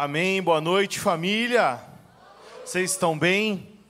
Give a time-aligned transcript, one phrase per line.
[0.00, 0.40] Amém.
[0.40, 1.82] Boa noite, família.
[2.64, 3.80] Vocês estão bem?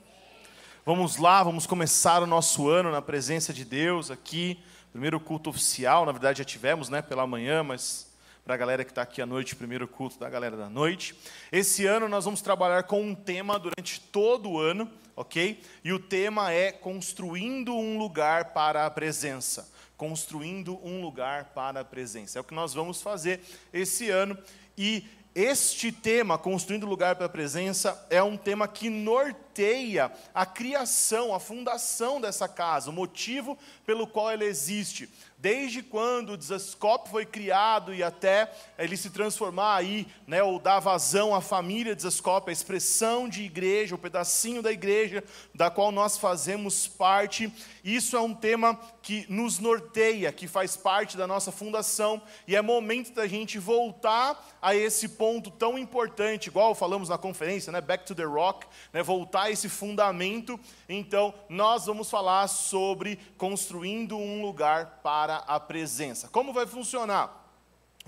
[0.83, 4.59] Vamos lá, vamos começar o nosso ano na presença de Deus aqui.
[4.91, 8.11] Primeiro culto oficial, na verdade já tivemos, né, pela manhã, mas
[8.43, 11.15] para a galera que está aqui à noite, primeiro culto da galera da noite.
[11.53, 15.63] Esse ano nós vamos trabalhar com um tema durante todo o ano, ok?
[15.85, 19.71] E o tema é construindo um lugar para a presença.
[19.95, 22.39] Construindo um lugar para a presença.
[22.39, 23.43] É o que nós vamos fazer
[23.75, 24.39] esse ano.
[24.79, 25.05] E
[25.41, 31.39] este tema, construindo lugar para a presença, é um tema que norteia a criação, a
[31.39, 37.95] fundação dessa casa, o motivo pelo qual ela existe desde quando o Desascope foi criado
[37.95, 43.29] e até ele se transformar aí, né, ou dar vazão à família Desascope, a expressão
[43.29, 45.23] de igreja, o pedacinho da igreja
[45.55, 47.53] da qual nós fazemos parte,
[47.85, 52.61] isso é um tema que nos norteia, que faz parte da nossa fundação, e é
[52.61, 58.05] momento da gente voltar a esse ponto tão importante, igual falamos na conferência, né, Back
[58.05, 60.59] to the Rock, né, voltar a esse fundamento.
[60.89, 66.27] Então, nós vamos falar sobre construindo um lugar para para a presença.
[66.29, 67.48] Como vai funcionar?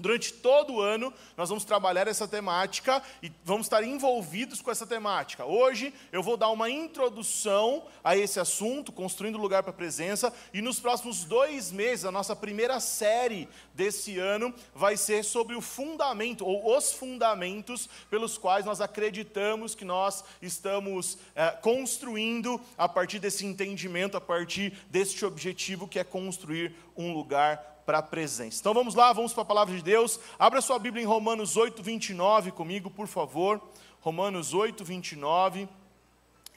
[0.00, 4.86] Durante todo o ano, nós vamos trabalhar essa temática e vamos estar envolvidos com essa
[4.86, 5.44] temática.
[5.44, 10.62] Hoje, eu vou dar uma introdução a esse assunto, construindo lugar para a presença, e
[10.62, 16.44] nos próximos dois meses, a nossa primeira série desse ano vai ser sobre o fundamento,
[16.46, 23.44] ou os fundamentos pelos quais nós acreditamos que nós estamos é, construindo a partir desse
[23.44, 28.60] entendimento, a partir deste objetivo que é construir um lugar para a presença.
[28.60, 30.20] Então vamos lá, vamos para a palavra de Deus.
[30.38, 33.60] Abra sua Bíblia em Romanos 8, 29 comigo, por favor.
[34.00, 35.69] Romanos 8, 29.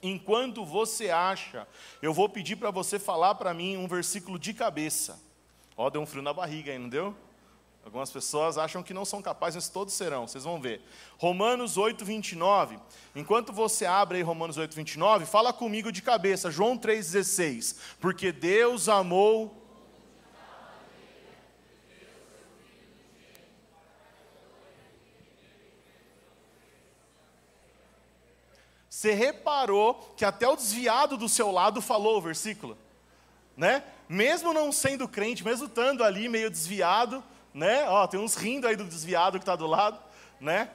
[0.04, 1.68] Enquanto você acha,
[2.04, 5.20] eu vou pedir para você falar para mim um versículo de cabeça.
[5.76, 7.16] Ó, deu um frio na barriga aí, não deu?
[7.84, 10.84] Algumas pessoas acham que não são capazes, mas todos serão, vocês vão ver.
[11.18, 12.78] Romanos 8, 29.
[13.16, 17.76] Enquanto você abre aí Romanos 8, 29, fala comigo de cabeça, João 3,16.
[18.00, 19.63] Porque Deus amou
[29.04, 32.78] Você reparou que até o desviado do seu lado falou o versículo,
[33.58, 33.84] né?
[34.08, 37.22] Mesmo não sendo crente, mesmo estando ali meio desviado,
[37.54, 37.84] né?
[37.90, 40.00] Ó, tem uns rindo aí do desviado que está do lado,
[40.40, 40.70] né?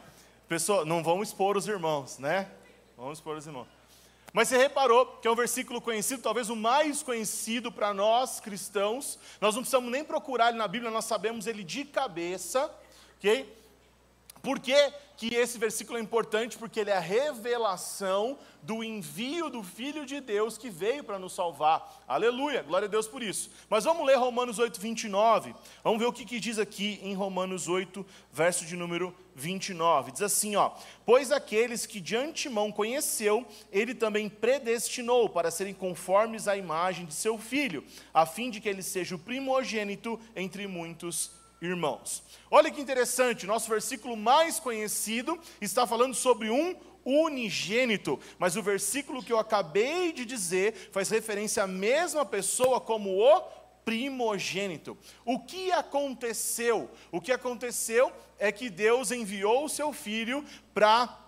[0.46, 2.50] Pessoa, não vamos expor os irmãos, né?
[2.98, 3.66] Vamos expor os irmãos.
[4.30, 9.18] Mas você reparou que é um versículo conhecido, talvez o mais conhecido para nós cristãos.
[9.40, 12.70] Nós não precisamos nem procurar ele na Bíblia, nós sabemos ele de cabeça,
[13.16, 13.57] ok?
[14.42, 16.56] Por que, que esse versículo é importante?
[16.56, 21.34] Porque ele é a revelação do envio do Filho de Deus que veio para nos
[21.34, 22.02] salvar.
[22.06, 23.50] Aleluia, glória a Deus por isso.
[23.68, 25.54] Mas vamos ler Romanos 8, 29.
[25.82, 30.12] Vamos ver o que, que diz aqui em Romanos 8, verso de número 29.
[30.12, 30.72] Diz assim: ó,
[31.04, 37.14] Pois aqueles que de antemão conheceu, ele também predestinou para serem conformes à imagem de
[37.14, 42.22] seu filho, a fim de que ele seja o primogênito entre muitos irmãos.
[42.50, 49.22] Olha que interessante, nosso versículo mais conhecido está falando sobre um unigênito, mas o versículo
[49.22, 53.40] que eu acabei de dizer faz referência à mesma pessoa como o
[53.84, 54.98] primogênito.
[55.24, 56.90] O que aconteceu?
[57.10, 60.44] O que aconteceu é que Deus enviou o seu filho
[60.74, 61.27] para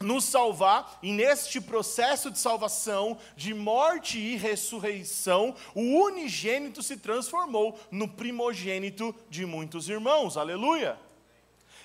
[0.00, 7.78] nos salvar, e neste processo de salvação, de morte e ressurreição, o unigênito se transformou
[7.90, 10.98] no primogênito de muitos irmãos, aleluia.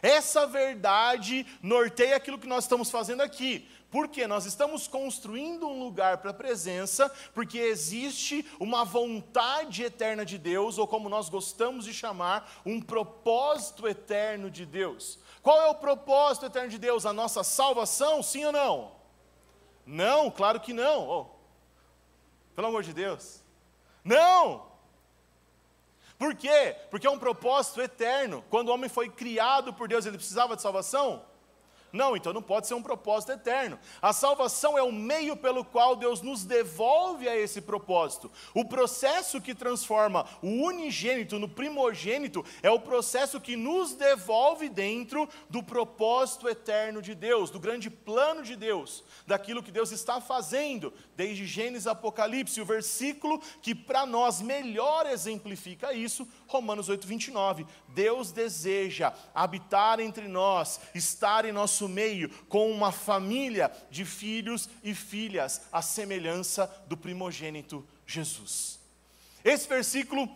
[0.02, 3.68] Essa verdade norteia aquilo que nós estamos fazendo aqui.
[3.92, 10.38] Porque nós estamos construindo um lugar para a presença, porque existe uma vontade eterna de
[10.38, 15.20] Deus, ou como nós gostamos de chamar, um propósito eterno de Deus.
[15.42, 17.06] Qual é o propósito eterno de Deus?
[17.06, 18.92] A nossa salvação, sim ou não?
[19.86, 21.10] Não, claro que não.
[21.10, 21.26] Oh,
[22.56, 23.42] pelo amor de Deus.
[24.04, 24.70] Não!
[26.18, 26.76] Por quê?
[26.92, 28.44] Porque é um propósito eterno.
[28.50, 31.26] Quando o homem foi criado por Deus, ele precisava de salvação?
[31.92, 33.78] Não, então não pode ser um propósito eterno.
[34.02, 38.32] A salvação é o meio pelo qual Deus nos devolve a esse propósito.
[38.54, 45.28] O processo que transforma o unigênito no primogênito é o processo que nos devolve dentro
[45.50, 50.94] do propósito eterno de Deus, do grande plano de Deus, daquilo que Deus está fazendo,
[51.16, 52.62] desde Gênesis a Apocalipse.
[52.62, 57.66] O versículo que para nós melhor exemplifica isso, Romanos 8, 29.
[57.90, 64.94] Deus deseja habitar entre nós, estar em nosso meio, com uma família de filhos e
[64.94, 68.80] filhas, à semelhança do primogênito Jesus.
[69.44, 70.30] Esse versículo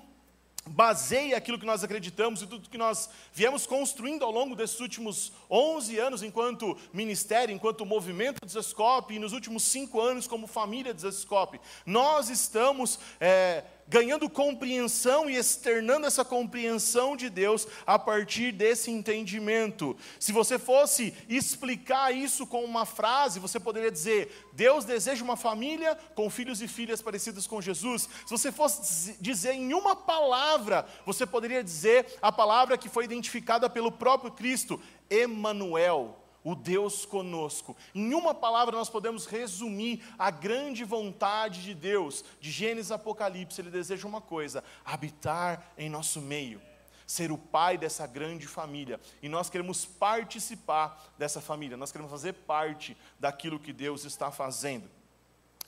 [0.68, 5.32] baseia aquilo que nós acreditamos e tudo que nós viemos construindo ao longo desses últimos
[5.50, 11.62] 11 anos enquanto ministério, enquanto movimento Desescope e nos últimos cinco anos como família Desescope.
[11.86, 19.96] Nós estamos é, ganhando compreensão e externando essa compreensão de Deus a partir desse entendimento.
[20.20, 25.96] Se você fosse explicar isso com uma frase, você poderia dizer: Deus deseja uma família
[26.16, 28.10] com filhos e filhas parecidos com Jesus.
[28.26, 33.70] Se você fosse dizer em uma palavra, você poderia dizer a palavra que foi identificada
[33.70, 37.76] pelo próprio Cristo: Emanuel o Deus conosco.
[37.94, 43.60] Em uma palavra, nós podemos resumir a grande vontade de Deus, de Gênesis Apocalipse.
[43.60, 46.62] Ele deseja uma coisa: habitar em nosso meio,
[47.08, 49.02] ser o pai dessa grande família.
[49.24, 54.88] E nós queremos participar dessa família, nós queremos fazer parte daquilo que Deus está fazendo.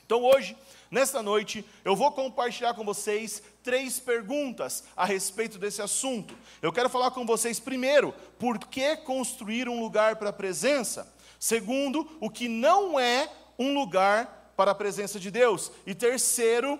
[0.05, 0.55] Então hoje,
[0.89, 6.33] nesta noite, eu vou compartilhar com vocês três perguntas a respeito desse assunto.
[6.61, 11.13] Eu quero falar com vocês primeiro, por que construir um lugar para a presença?
[11.37, 13.29] Segundo, o que não é
[13.59, 15.69] um lugar para a presença de Deus?
[15.85, 16.79] E terceiro,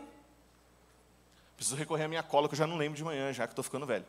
[1.57, 3.65] preciso recorrer à minha cola que eu já não lembro de manhã, já que estou
[3.65, 4.05] ficando velho.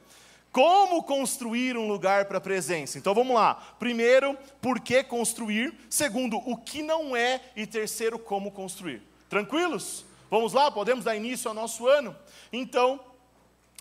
[0.52, 2.96] Como construir um lugar para a presença?
[2.96, 3.56] Então vamos lá.
[3.80, 5.74] Primeiro, por que construir?
[5.90, 7.40] Segundo, o que não é?
[7.56, 9.02] E terceiro, como construir.
[9.28, 10.06] Tranquilos?
[10.30, 12.14] Vamos lá, podemos dar início ao nosso ano?
[12.52, 13.00] Então,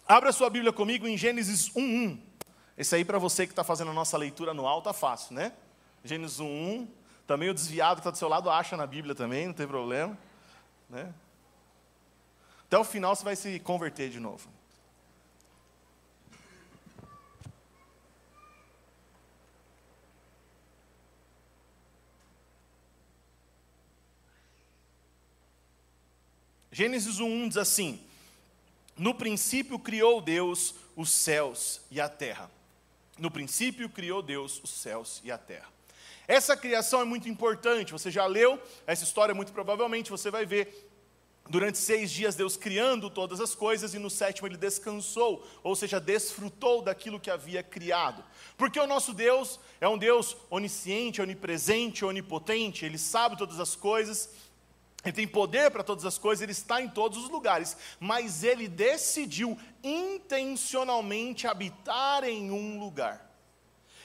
[0.07, 2.19] abra sua Bíblia comigo em Gênesis 1:1.
[2.77, 5.51] Esse aí para você que está fazendo a nossa leitura anual tá fácil, né?
[6.03, 6.87] Gênesis 1:1.
[7.25, 10.17] Também o desviado que está do seu lado acha na Bíblia também, não tem problema,
[10.89, 11.13] né?
[12.65, 14.49] Até o final você vai se converter de novo.
[26.77, 27.99] Gênesis 1 diz assim:
[28.95, 32.51] No princípio criou Deus os céus e a terra.
[33.17, 35.67] No princípio criou Deus os céus e a terra.
[36.27, 37.91] Essa criação é muito importante.
[37.91, 40.87] Você já leu essa história, muito provavelmente você vai ver.
[41.49, 45.99] Durante seis dias, Deus criando todas as coisas, e no sétimo ele descansou, ou seja,
[45.99, 48.23] desfrutou daquilo que havia criado.
[48.55, 54.29] Porque o nosso Deus é um Deus onisciente, onipresente, onipotente, ele sabe todas as coisas,
[55.07, 58.67] ele tem poder para todas as coisas, ele está em todos os lugares, mas ele
[58.67, 63.25] decidiu intencionalmente habitar em um lugar.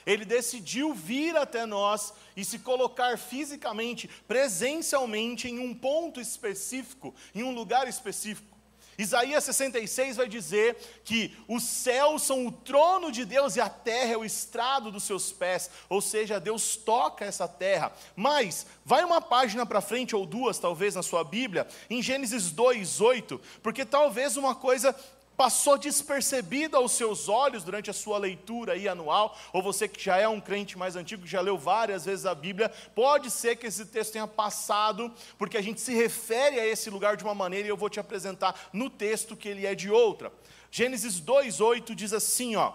[0.05, 7.43] Ele decidiu vir até nós e se colocar fisicamente, presencialmente, em um ponto específico, em
[7.43, 8.52] um lugar específico.
[8.97, 14.13] Isaías 66 vai dizer que os céus são o trono de Deus e a terra
[14.13, 17.91] é o estrado dos seus pés, ou seja, Deus toca essa terra.
[18.15, 23.39] Mas, vai uma página para frente, ou duas talvez na sua Bíblia, em Gênesis 2,8,
[23.61, 24.95] porque talvez uma coisa
[25.35, 30.17] passou despercebida aos seus olhos durante a sua leitura aí anual, ou você que já
[30.17, 33.85] é um crente mais antigo, já leu várias vezes a Bíblia, pode ser que esse
[33.85, 37.69] texto tenha passado, porque a gente se refere a esse lugar de uma maneira e
[37.69, 40.31] eu vou te apresentar no texto que ele é de outra.
[40.71, 42.73] Gênesis 2:8 diz assim, ó: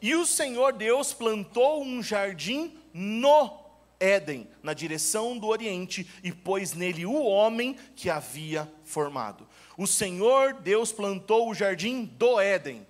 [0.00, 3.60] E o Senhor Deus plantou um jardim no
[4.00, 9.46] Éden, na direção do Oriente, e pôs nele o homem que havia formado.
[9.80, 12.86] O Senhor Deus plantou o jardim do Éden.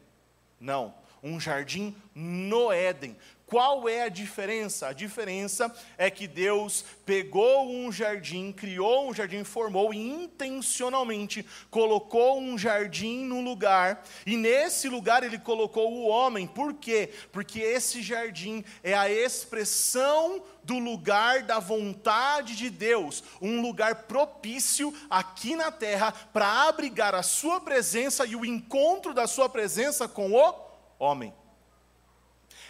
[0.58, 0.92] Não,
[1.22, 3.16] um jardim no Éden.
[3.50, 4.86] Qual é a diferença?
[4.86, 12.38] A diferença é que Deus pegou um jardim, criou um jardim, formou e intencionalmente colocou
[12.38, 16.46] um jardim no lugar, e nesse lugar ele colocou o homem.
[16.46, 17.10] Por quê?
[17.32, 24.94] Porque esse jardim é a expressão do lugar da vontade de Deus, um lugar propício
[25.10, 30.30] aqui na terra para abrigar a sua presença e o encontro da sua presença com
[30.30, 30.54] o
[31.00, 31.39] homem.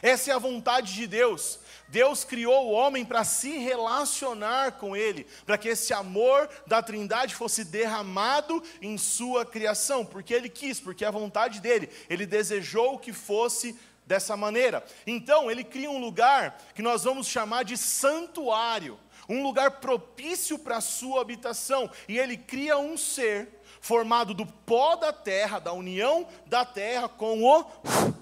[0.03, 1.59] Essa é a vontade de Deus.
[1.89, 7.35] Deus criou o homem para se relacionar com ele, para que esse amor da Trindade
[7.35, 11.91] fosse derramado em sua criação, porque ele quis, porque é a vontade dele.
[12.09, 13.77] Ele desejou que fosse
[14.07, 14.85] dessa maneira.
[15.07, 20.79] Então, ele cria um lugar que nós vamos chamar de santuário, um lugar propício para
[20.79, 23.49] a sua habitação, e ele cria um ser
[23.81, 27.65] formado do pó da terra, da união da terra com o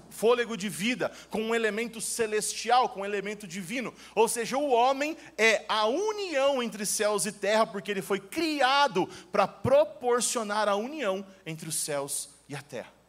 [0.09, 3.93] fôlego de vida, com um elemento celestial, com um elemento divino.
[4.15, 9.07] Ou seja, o homem é a união entre céus e terra, porque ele foi criado
[9.31, 12.99] para proporcionar a união entre os céus e a terra.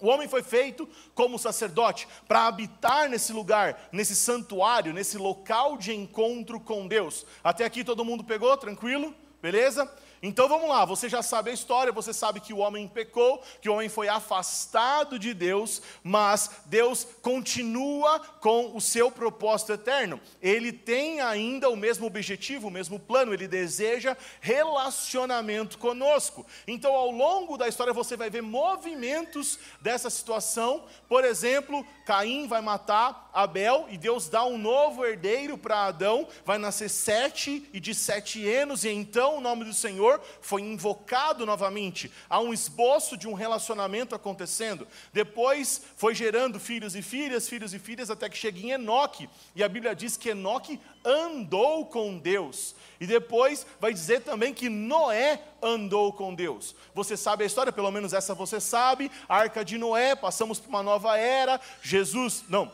[0.00, 5.92] O homem foi feito como sacerdote para habitar nesse lugar, nesse santuário, nesse local de
[5.92, 7.26] encontro com Deus.
[7.42, 8.56] Até aqui todo mundo pegou?
[8.56, 9.14] Tranquilo?
[9.42, 9.90] Beleza?
[10.22, 13.68] Então vamos lá, você já sabe a história, você sabe que o homem pecou, que
[13.68, 20.20] o homem foi afastado de Deus, mas Deus continua com o seu propósito eterno.
[20.42, 26.44] Ele tem ainda o mesmo objetivo, o mesmo plano, ele deseja relacionamento conosco.
[26.66, 30.84] Então ao longo da história você vai ver movimentos dessa situação.
[31.08, 36.58] Por exemplo, Caim vai matar Abel e Deus dá um novo herdeiro para Adão, vai
[36.58, 42.10] nascer sete e de sete anos, e então o nome do Senhor foi invocado novamente.
[42.28, 44.88] Há um esboço de um relacionamento acontecendo.
[45.12, 49.30] Depois foi gerando filhos e filhas, filhos e filhas, até que chega em Enoque.
[49.54, 52.74] E a Bíblia diz que Enoque andou com Deus.
[52.98, 56.74] E depois vai dizer também que Noé andou com Deus.
[56.92, 59.12] Você sabe a história, pelo menos essa você sabe.
[59.28, 61.60] A arca de Noé, passamos por uma nova era.
[61.80, 62.68] Jesus, não,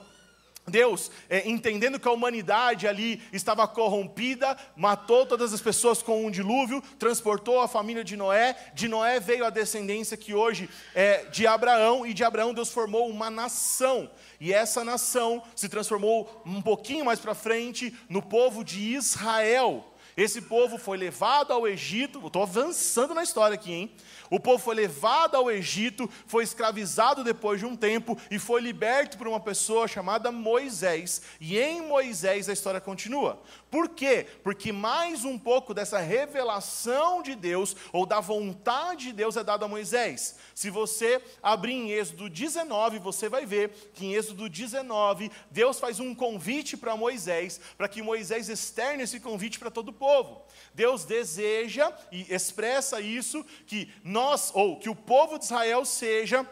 [0.66, 6.30] Deus, é, entendendo que a humanidade ali estava corrompida, matou todas as pessoas com um
[6.30, 8.56] dilúvio, transportou a família de Noé.
[8.74, 13.08] De Noé veio a descendência que hoje é de Abraão, e de Abraão Deus formou
[13.08, 14.10] uma nação.
[14.40, 19.93] E essa nação se transformou um pouquinho mais para frente no povo de Israel.
[20.16, 23.92] Esse povo foi levado ao Egito, estou avançando na história aqui, hein?
[24.30, 29.18] O povo foi levado ao Egito, foi escravizado depois de um tempo e foi liberto
[29.18, 31.20] por uma pessoa chamada Moisés.
[31.40, 33.42] E em Moisés a história continua.
[33.74, 34.24] Por quê?
[34.44, 39.64] Porque mais um pouco dessa revelação de Deus, ou da vontade de Deus, é dada
[39.64, 40.36] a Moisés.
[40.54, 45.98] Se você abrir em Êxodo 19, você vai ver que em Êxodo 19, Deus faz
[45.98, 50.44] um convite para Moisés, para que Moisés externe esse convite para todo o povo.
[50.72, 56.48] Deus deseja e expressa isso, que nós, ou que o povo de Israel seja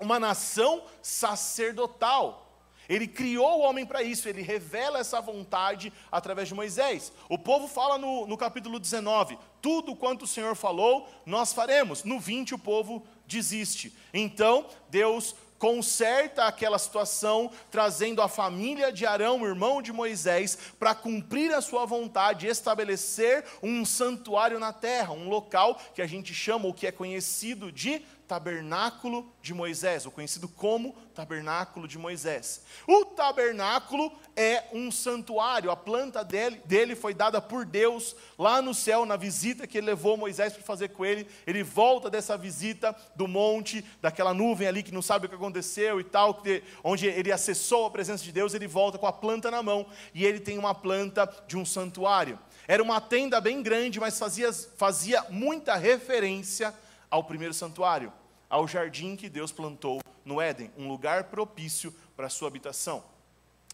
[0.00, 2.45] uma nação sacerdotal.
[2.88, 7.12] Ele criou o homem para isso, ele revela essa vontade através de Moisés.
[7.28, 12.04] O povo fala no, no capítulo 19: tudo quanto o Senhor falou, nós faremos.
[12.04, 13.92] No 20, o povo desiste.
[14.14, 21.52] Então, Deus conserta aquela situação, trazendo a família de Arão, irmão de Moisés, para cumprir
[21.52, 26.74] a sua vontade, estabelecer um santuário na terra, um local que a gente chama, ou
[26.74, 32.62] que é conhecido de tabernáculo de Moisés, o conhecido como tabernáculo de Moisés.
[32.86, 38.74] O tabernáculo é um santuário, a planta dele, dele foi dada por Deus lá no
[38.74, 41.26] céu, na visita que ele levou Moisés para fazer com ele.
[41.46, 46.00] Ele volta dessa visita do monte, daquela nuvem ali que não sabe o que aconteceu
[46.00, 46.42] e tal,
[46.82, 50.24] onde ele acessou a presença de Deus, ele volta com a planta na mão e
[50.24, 52.38] ele tem uma planta de um santuário.
[52.68, 56.74] Era uma tenda bem grande, mas fazia, fazia muita referência
[57.10, 58.12] ao primeiro santuário,
[58.48, 63.02] ao jardim que Deus plantou no Éden, um lugar propício para a sua habitação.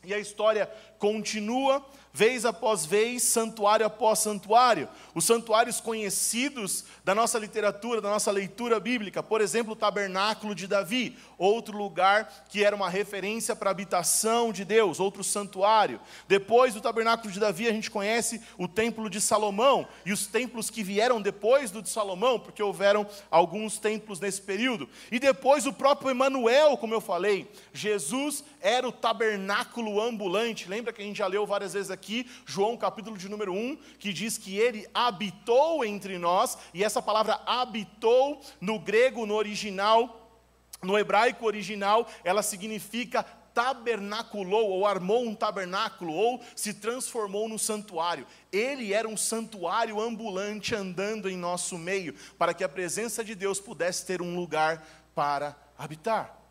[0.05, 0.69] E a história
[0.99, 4.89] continua, vez após vez, santuário após santuário.
[5.15, 10.67] Os santuários conhecidos da nossa literatura, da nossa leitura bíblica, por exemplo, o tabernáculo de
[10.67, 16.01] Davi, outro lugar que era uma referência para a habitação de Deus, outro santuário.
[16.29, 20.71] Depois do tabernáculo de Davi, a gente conhece o templo de Salomão e os templos
[20.71, 24.89] que vieram depois do de Salomão, porque houveram alguns templos nesse período.
[25.11, 30.69] E depois o próprio Emanuel, como eu falei, Jesus era o tabernáculo ambulante.
[30.69, 34.13] Lembra que a gente já leu várias vezes aqui, João capítulo de número 1, que
[34.13, 40.41] diz que ele habitou entre nós, e essa palavra habitou no grego, no original,
[40.83, 48.27] no hebraico original, ela significa tabernaculou, ou armou um tabernáculo, ou se transformou no santuário.
[48.51, 53.61] Ele era um santuário ambulante andando em nosso meio, para que a presença de Deus
[53.61, 56.42] pudesse ter um lugar para habitar.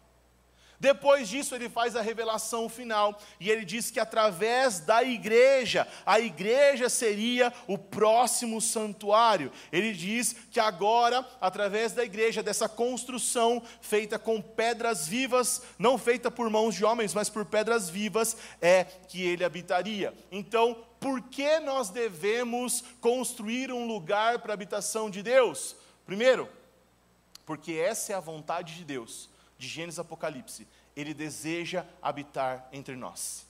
[0.81, 6.19] Depois disso, ele faz a revelação final e ele diz que através da igreja, a
[6.19, 9.51] igreja seria o próximo santuário.
[9.71, 16.31] Ele diz que agora, através da igreja, dessa construção feita com pedras vivas, não feita
[16.31, 20.15] por mãos de homens, mas por pedras vivas, é que ele habitaria.
[20.31, 25.75] Então, por que nós devemos construir um lugar para a habitação de Deus?
[26.07, 26.50] Primeiro,
[27.45, 29.29] porque essa é a vontade de Deus
[29.62, 33.46] de Gênesis Apocalipse, ele deseja habitar entre nós.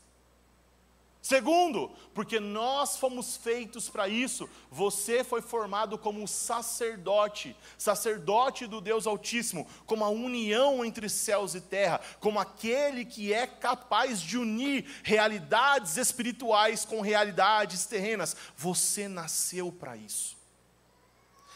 [1.21, 9.05] Segundo, porque nós fomos feitos para isso, você foi formado como sacerdote, sacerdote do Deus
[9.05, 14.83] Altíssimo, como a união entre céus e terra, como aquele que é capaz de unir
[15.03, 18.35] realidades espirituais com realidades terrenas.
[18.57, 20.40] Você nasceu para isso.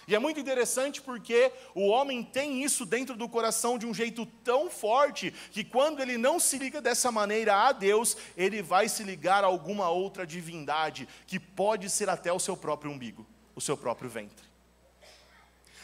[0.07, 4.25] E é muito interessante porque o homem tem isso dentro do coração de um jeito
[4.43, 9.03] tão forte que quando ele não se liga dessa maneira a Deus, ele vai se
[9.03, 13.75] ligar a alguma outra divindade, que pode ser até o seu próprio umbigo, o seu
[13.75, 14.45] próprio ventre.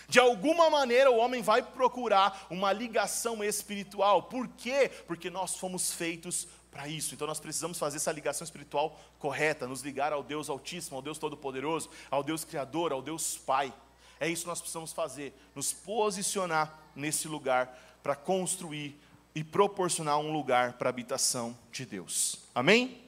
[0.08, 4.24] De alguma maneira o homem vai procurar uma ligação espiritual.
[4.24, 4.92] Por quê?
[5.08, 7.14] Porque nós fomos feitos para isso.
[7.14, 11.18] Então nós precisamos fazer essa ligação espiritual correta, nos ligar ao Deus Altíssimo, ao Deus
[11.18, 13.74] Todo-Poderoso, ao Deus Criador, ao Deus Pai.
[14.22, 18.96] É isso que nós precisamos fazer, nos posicionar nesse lugar para construir
[19.34, 22.38] e proporcionar um lugar para a habitação de Deus.
[22.54, 23.02] Amém?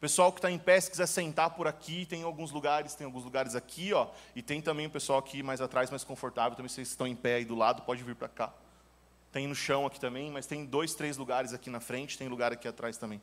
[0.00, 3.22] Pessoal que está em pé, se quiser sentar por aqui, tem alguns lugares, tem alguns
[3.22, 6.74] lugares aqui, ó, e tem também o pessoal aqui mais atrás, mais confortável, também se
[6.74, 8.52] vocês estão em pé aí do lado, pode vir para cá.
[9.30, 12.52] Tem no chão aqui também, mas tem dois, três lugares aqui na frente, tem lugar
[12.52, 13.22] aqui atrás também.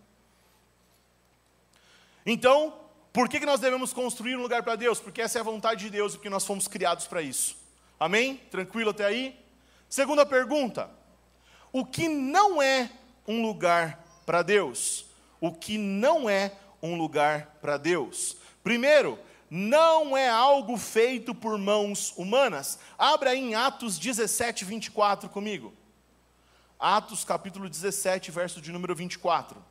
[2.25, 4.99] Então, por que, que nós devemos construir um lugar para Deus?
[4.99, 7.57] Porque essa é a vontade de Deus porque nós fomos criados para isso.
[7.99, 8.37] Amém?
[8.51, 9.37] Tranquilo até aí?
[9.89, 10.89] Segunda pergunta:
[11.71, 12.89] o que não é
[13.27, 15.05] um lugar para Deus?
[15.41, 16.51] O que não é
[16.81, 18.37] um lugar para Deus?
[18.63, 19.17] Primeiro,
[19.49, 22.77] não é algo feito por mãos humanas.
[22.97, 25.73] Abra aí em Atos 17, 24 comigo.
[26.79, 29.68] Atos capítulo 17, verso de número 24.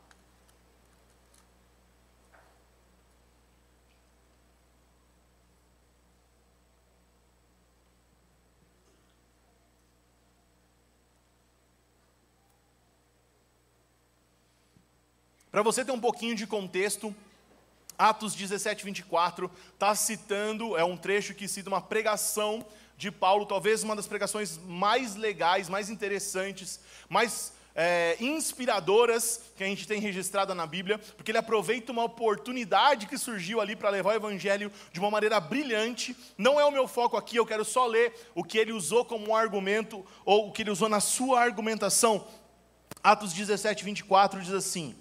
[15.51, 17.15] Para você ter um pouquinho de contexto,
[17.97, 22.63] Atos 17, 24 está citando, é um trecho que cita uma pregação
[22.95, 26.79] de Paulo, talvez uma das pregações mais legais, mais interessantes,
[27.09, 33.07] mais é, inspiradoras que a gente tem registrada na Bíblia, porque ele aproveita uma oportunidade
[33.07, 36.15] que surgiu ali para levar o Evangelho de uma maneira brilhante.
[36.37, 39.29] Não é o meu foco aqui, eu quero só ler o que ele usou como
[39.29, 42.27] um argumento, ou o que ele usou na sua argumentação.
[43.01, 44.95] Atos 17, 24 diz assim.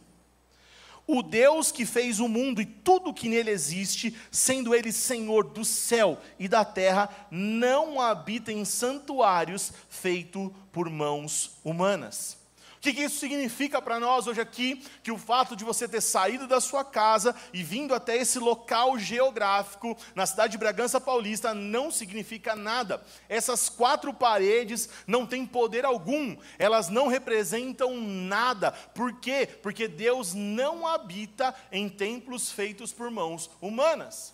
[1.11, 5.65] O Deus que fez o mundo e tudo que nele existe, sendo ele Senhor do
[5.65, 12.38] céu e da terra, não habita em santuários feitos por mãos humanas.
[12.79, 14.85] O que, que isso significa para nós hoje aqui?
[15.03, 18.97] Que o fato de você ter saído da sua casa e vindo até esse local
[18.97, 23.03] geográfico, na cidade de Bragança Paulista, não significa nada.
[23.29, 28.71] Essas quatro paredes não têm poder algum, elas não representam nada.
[28.71, 29.49] Por quê?
[29.61, 34.33] Porque Deus não habita em templos feitos por mãos humanas.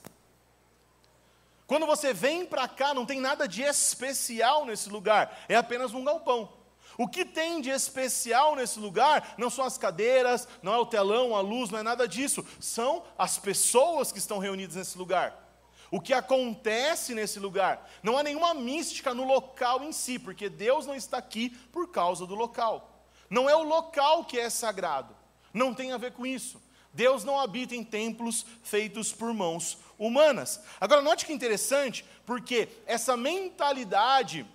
[1.66, 6.04] Quando você vem para cá, não tem nada de especial nesse lugar, é apenas um
[6.04, 6.62] galpão.
[6.96, 11.34] O que tem de especial nesse lugar não são as cadeiras, não é o telão,
[11.34, 12.44] a luz, não é nada disso.
[12.60, 15.42] São as pessoas que estão reunidas nesse lugar.
[15.90, 17.88] O que acontece nesse lugar.
[18.02, 22.26] Não há nenhuma mística no local em si, porque Deus não está aqui por causa
[22.26, 23.06] do local.
[23.30, 25.14] Não é o local que é sagrado.
[25.52, 26.60] Não tem a ver com isso.
[26.92, 30.60] Deus não habita em templos feitos por mãos humanas.
[30.80, 34.46] Agora, note que interessante, porque essa mentalidade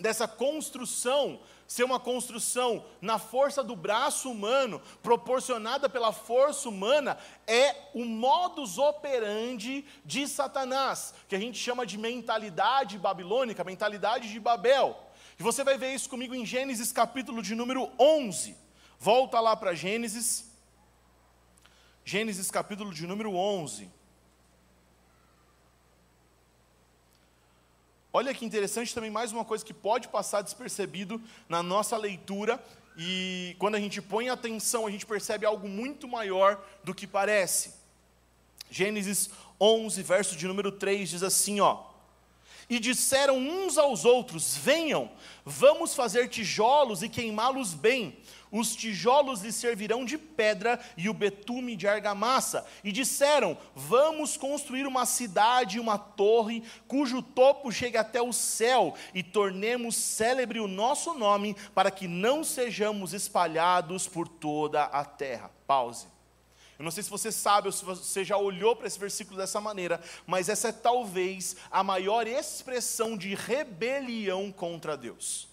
[0.00, 7.76] dessa construção ser uma construção na força do braço humano, proporcionada pela força humana, é
[7.94, 15.00] o modus operandi de Satanás, que a gente chama de mentalidade babilônica, mentalidade de Babel.
[15.38, 18.56] E você vai ver isso comigo em Gênesis capítulo de número 11.
[18.98, 20.50] Volta lá para Gênesis.
[22.04, 23.88] Gênesis capítulo de número 11.
[28.12, 32.60] Olha que interessante também mais uma coisa que pode passar despercebido na nossa leitura
[32.96, 37.72] e quando a gente põe atenção, a gente percebe algo muito maior do que parece.
[38.68, 41.84] Gênesis 11, verso de número 3 diz assim, ó:
[42.68, 45.08] E disseram uns aos outros: Venham,
[45.44, 48.18] vamos fazer tijolos e queimá-los bem
[48.50, 52.66] os tijolos lhe servirão de pedra e o betume de argamassa.
[52.82, 59.22] E disseram: Vamos construir uma cidade, uma torre, cujo topo chegue até o céu, e
[59.22, 65.50] tornemos célebre o nosso nome, para que não sejamos espalhados por toda a terra.
[65.66, 66.06] Pause.
[66.80, 69.60] Eu não sei se você sabe ou se você já olhou para esse versículo dessa
[69.60, 75.49] maneira, mas essa é talvez a maior expressão de rebelião contra Deus.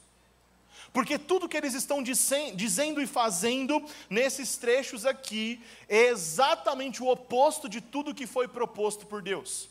[0.98, 7.70] Porque tudo que eles estão dizendo e fazendo nesses trechos aqui é exatamente o oposto
[7.70, 9.70] de tudo que foi proposto por Deus.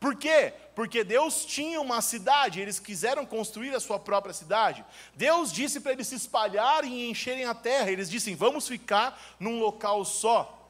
[0.00, 0.52] Por quê?
[0.74, 4.84] Porque Deus tinha uma cidade, eles quiseram construir a sua própria cidade.
[5.14, 7.92] Deus disse para eles se espalharem e encherem a terra.
[7.92, 10.68] Eles disseram: vamos ficar num local só.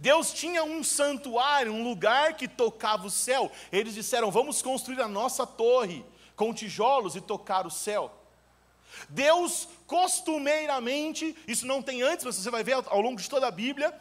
[0.00, 3.52] Deus tinha um santuário, um lugar que tocava o céu.
[3.70, 8.17] Eles disseram: vamos construir a nossa torre com tijolos e tocar o céu.
[9.08, 13.50] Deus costumeiramente, isso não tem antes, mas você vai ver ao longo de toda a
[13.50, 13.98] Bíblia,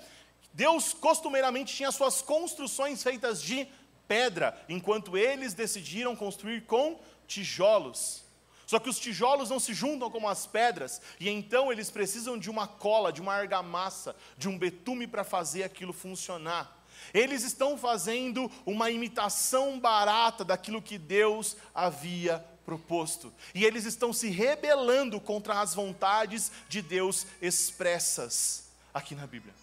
[0.53, 3.67] Deus costumeiramente tinha suas construções feitas de
[4.07, 8.23] pedra, enquanto eles decidiram construir com tijolos.
[8.65, 12.49] Só que os tijolos não se juntam como as pedras, e então eles precisam de
[12.49, 16.75] uma cola, de uma argamassa, de um betume para fazer aquilo funcionar.
[17.13, 23.33] Eles estão fazendo uma imitação barata daquilo que Deus havia proposto.
[23.55, 29.53] E eles estão se rebelando contra as vontades de Deus expressas aqui na Bíblia.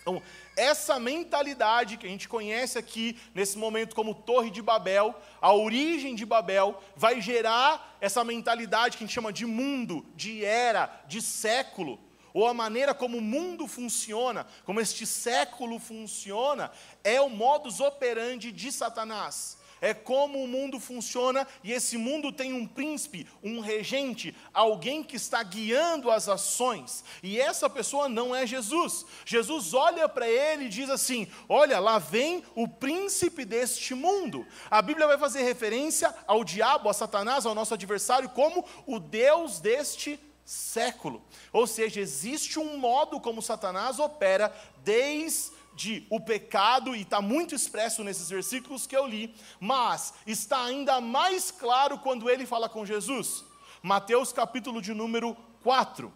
[0.00, 0.22] Então,
[0.56, 6.14] essa mentalidade que a gente conhece aqui, nesse momento, como Torre de Babel, a origem
[6.14, 11.20] de Babel, vai gerar essa mentalidade que a gente chama de mundo, de era, de
[11.20, 12.00] século,
[12.32, 16.70] ou a maneira como o mundo funciona, como este século funciona,
[17.02, 22.52] é o modus operandi de Satanás é como o mundo funciona e esse mundo tem
[22.52, 27.04] um príncipe, um regente, alguém que está guiando as ações.
[27.22, 29.04] E essa pessoa não é Jesus.
[29.24, 34.46] Jesus olha para ele e diz assim: Olha, lá vem o príncipe deste mundo.
[34.70, 39.60] A Bíblia vai fazer referência ao diabo, a Satanás, ao nosso adversário, como o Deus
[39.60, 41.22] deste século.
[41.52, 47.54] Ou seja, existe um modo como Satanás opera desde de o pecado, e está muito
[47.54, 52.86] expresso nesses versículos que eu li, mas está ainda mais claro quando ele fala com
[52.86, 53.44] Jesus.
[53.82, 56.12] Mateus capítulo de número 4.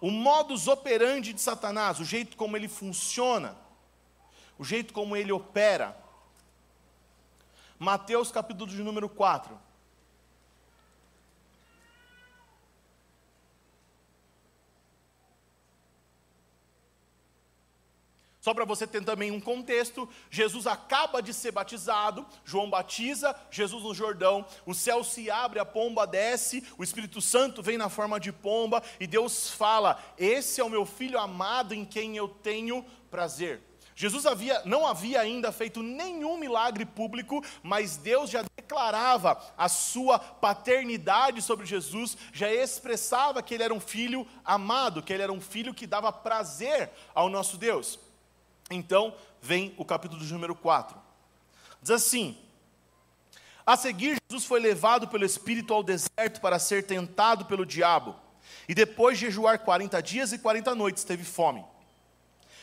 [0.00, 3.56] O modus operandi de Satanás, o jeito como ele funciona,
[4.58, 5.96] o jeito como ele opera.
[7.78, 9.58] Mateus capítulo de número 4.
[18.42, 23.84] Só para você ter também um contexto, Jesus acaba de ser batizado, João batiza Jesus
[23.84, 28.18] no Jordão, o céu se abre, a pomba desce, o Espírito Santo vem na forma
[28.18, 32.84] de pomba e Deus fala: Esse é o meu filho amado em quem eu tenho
[33.12, 33.62] prazer.
[33.94, 40.18] Jesus havia, não havia ainda feito nenhum milagre público, mas Deus já declarava a sua
[40.18, 45.40] paternidade sobre Jesus, já expressava que ele era um filho amado, que ele era um
[45.40, 48.00] filho que dava prazer ao nosso Deus.
[48.72, 50.96] Então, vem o capítulo de número 4.
[51.80, 52.38] Diz assim:
[53.66, 58.16] A seguir, Jesus foi levado pelo Espírito ao deserto para ser tentado pelo diabo.
[58.68, 61.64] E depois de jejuar 40 dias e 40 noites, teve fome.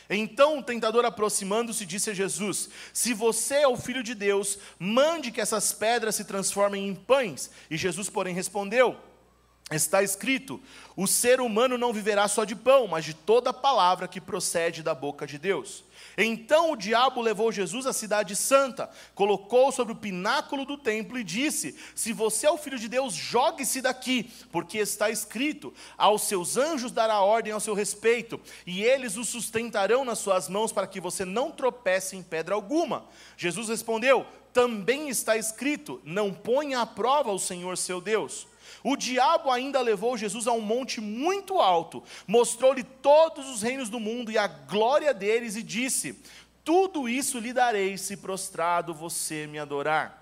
[0.08, 5.30] Então o tentador, aproximando-se, disse a Jesus: Se você é o filho de Deus, mande
[5.30, 7.50] que essas pedras se transformem em pães.
[7.70, 8.96] E Jesus, porém, respondeu:
[9.70, 10.60] Está escrito:
[10.96, 14.94] O ser humano não viverá só de pão, mas de toda palavra que procede da
[14.94, 15.84] boca de Deus.
[16.16, 21.24] Então o diabo levou Jesus à cidade santa, colocou sobre o pináculo do templo e
[21.24, 26.56] disse: Se você é o filho de Deus, jogue-se daqui, porque está escrito: Aos seus
[26.56, 31.00] anjos dará ordem ao seu respeito, e eles o sustentarão nas suas mãos para que
[31.00, 33.06] você não tropece em pedra alguma.
[33.36, 38.49] Jesus respondeu: Também está escrito: Não ponha à prova o Senhor seu Deus.
[38.82, 44.00] O diabo ainda levou Jesus a um monte muito alto, mostrou-lhe todos os reinos do
[44.00, 46.18] mundo e a glória deles, e disse:
[46.64, 50.20] Tudo isso lhe darei se prostrado você me adorar.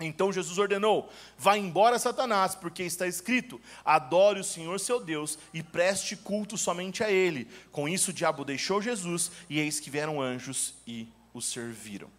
[0.00, 5.62] Então Jesus ordenou: Vá embora, Satanás, porque está escrito: Adore o Senhor seu Deus e
[5.62, 7.48] preste culto somente a Ele.
[7.72, 12.10] Com isso, o diabo deixou Jesus, e eis que vieram anjos e o serviram.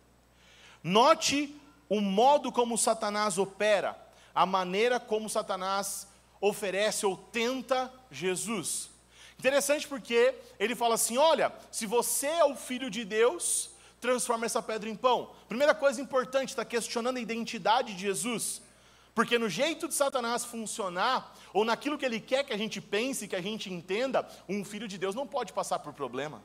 [0.84, 1.56] Note
[1.90, 4.07] o modo como Satanás opera
[4.38, 6.08] a maneira como Satanás
[6.40, 8.92] oferece ou tenta Jesus.
[9.40, 14.62] Interessante porque ele fala assim: olha, se você é o filho de Deus, transforma essa
[14.62, 15.32] pedra em pão.
[15.48, 18.62] Primeira coisa importante, está questionando a identidade de Jesus.
[19.16, 23.28] Porque no jeito de Satanás funcionar, ou naquilo que ele quer que a gente pense,
[23.28, 26.44] que a gente entenda, um filho de Deus não pode passar por problema.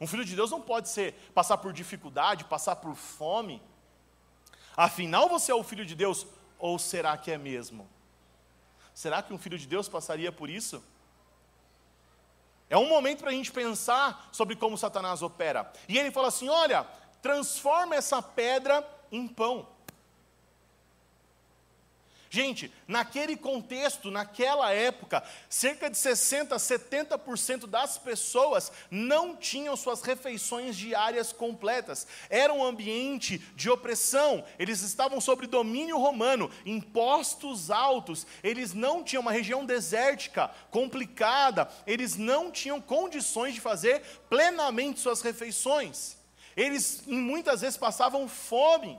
[0.00, 3.62] Um filho de Deus não pode ser passar por dificuldade, passar por fome.
[4.74, 6.26] Afinal, você é o filho de Deus,
[6.62, 7.88] ou será que é mesmo?
[8.94, 10.80] Será que um filho de Deus passaria por isso?
[12.70, 15.70] É um momento para a gente pensar sobre como Satanás opera.
[15.88, 16.86] E ele fala assim: olha,
[17.20, 19.68] transforma essa pedra em pão.
[22.34, 30.74] Gente, naquele contexto, naquela época, cerca de 60, 70% das pessoas não tinham suas refeições
[30.74, 32.06] diárias completas.
[32.30, 39.20] Era um ambiente de opressão, eles estavam sob domínio romano, impostos altos, eles não tinham
[39.20, 46.16] uma região desértica, complicada, eles não tinham condições de fazer plenamente suas refeições.
[46.56, 48.98] Eles muitas vezes passavam fome.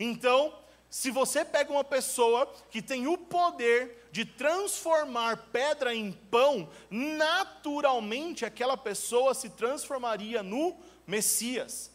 [0.00, 0.61] Então,
[0.92, 8.44] se você pega uma pessoa que tem o poder de transformar pedra em pão, naturalmente
[8.44, 10.76] aquela pessoa se transformaria no
[11.06, 11.90] Messias.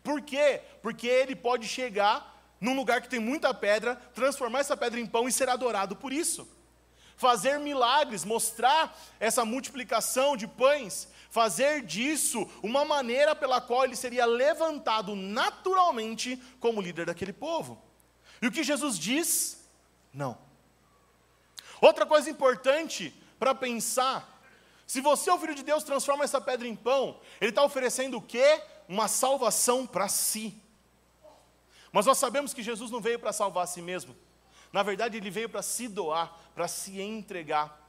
[0.00, 0.62] Por quê?
[0.80, 5.26] Porque ele pode chegar num lugar que tem muita pedra, transformar essa pedra em pão
[5.26, 6.48] e ser adorado por isso.
[7.16, 14.24] Fazer milagres, mostrar essa multiplicação de pães, fazer disso uma maneira pela qual ele seria
[14.24, 17.85] levantado naturalmente como líder daquele povo.
[18.40, 19.64] E o que Jesus diz?
[20.12, 20.38] Não.
[21.80, 24.36] Outra coisa importante para pensar
[24.86, 28.18] se você é o filho de Deus, transforma essa pedra em pão, ele está oferecendo
[28.18, 28.62] o quê?
[28.88, 30.54] Uma salvação para si.
[31.90, 34.14] Mas nós sabemos que Jesus não veio para salvar a si mesmo.
[34.72, 37.84] Na verdade, ele veio para se doar, para se entregar.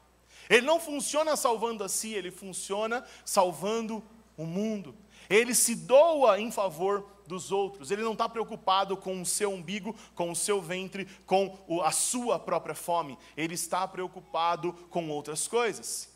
[0.50, 4.04] Ele não funciona salvando a si, ele funciona salvando
[4.36, 4.96] o mundo.
[5.30, 7.92] Ele se doa em favor dos outros.
[7.92, 12.40] Ele não está preocupado com o seu umbigo, com o seu ventre, com a sua
[12.40, 13.18] própria fome.
[13.36, 16.10] Ele está preocupado com outras coisas.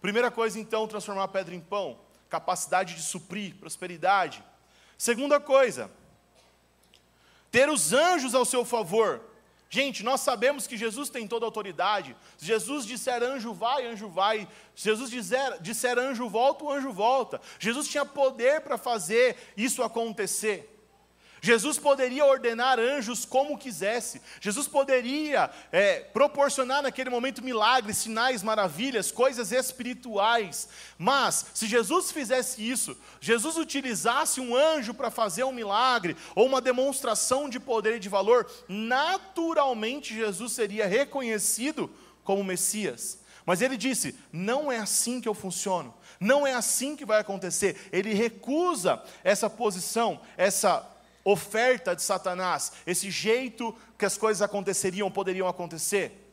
[0.00, 4.42] Primeira coisa, então, transformar pedra em pão, capacidade de suprir, prosperidade.
[4.98, 5.90] Segunda coisa,
[7.50, 9.31] ter os anjos ao seu favor.
[9.74, 12.14] Gente, nós sabemos que Jesus tem toda a autoridade.
[12.36, 14.46] Se Jesus disser anjo vai, anjo vai.
[14.76, 17.40] Se Jesus disser, disser anjo volta, o anjo volta.
[17.58, 20.81] Jesus tinha poder para fazer isso acontecer.
[21.44, 29.10] Jesus poderia ordenar anjos como quisesse, Jesus poderia é, proporcionar naquele momento milagres, sinais, maravilhas,
[29.10, 36.16] coisas espirituais, mas se Jesus fizesse isso, Jesus utilizasse um anjo para fazer um milagre,
[36.36, 41.90] ou uma demonstração de poder e de valor, naturalmente Jesus seria reconhecido
[42.22, 43.18] como Messias.
[43.44, 47.88] Mas ele disse: não é assim que eu funciono, não é assim que vai acontecer.
[47.90, 50.91] Ele recusa essa posição, essa
[51.24, 56.30] oferta de Satanás, esse jeito que as coisas aconteceriam, poderiam acontecer.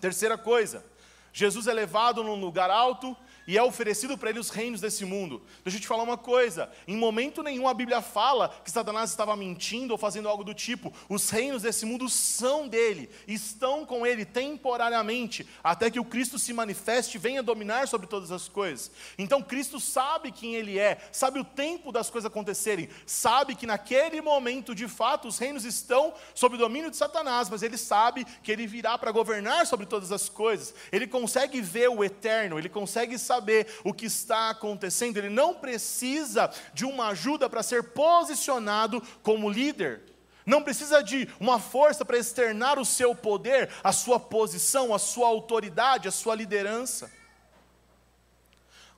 [0.00, 0.84] Terceira coisa,
[1.32, 5.42] Jesus é levado num lugar alto e é oferecido para ele os reinos desse mundo.
[5.62, 9.36] Deixa eu te falar uma coisa: em momento nenhum a Bíblia fala que Satanás estava
[9.36, 10.92] mentindo ou fazendo algo do tipo.
[11.08, 16.52] Os reinos desse mundo são dele, estão com ele temporariamente, até que o Cristo se
[16.52, 18.90] manifeste e venha dominar sobre todas as coisas.
[19.18, 24.20] Então Cristo sabe quem ele é, sabe o tempo das coisas acontecerem, sabe que naquele
[24.20, 28.50] momento, de fato, os reinos estão sob o domínio de Satanás, mas ele sabe que
[28.50, 30.74] ele virá para governar sobre todas as coisas.
[30.90, 35.54] Ele consegue ver o eterno, ele consegue saber saber o que está acontecendo, ele não
[35.54, 40.02] precisa de uma ajuda para ser posicionado como líder.
[40.46, 45.26] Não precisa de uma força para externar o seu poder, a sua posição, a sua
[45.28, 47.10] autoridade, a sua liderança.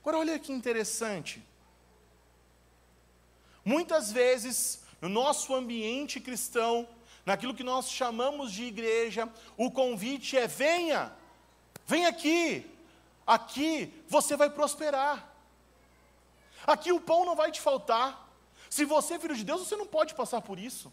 [0.01, 1.41] Agora, olha que interessante.
[3.63, 6.87] Muitas vezes, no nosso ambiente cristão,
[7.25, 11.13] naquilo que nós chamamos de igreja, o convite é: venha,
[11.85, 12.65] vem aqui,
[13.27, 15.35] Aqui você vai prosperar.
[16.65, 18.31] Aqui o pão não vai te faltar.
[18.69, 20.91] Se você é filho de Deus, você não pode passar por isso.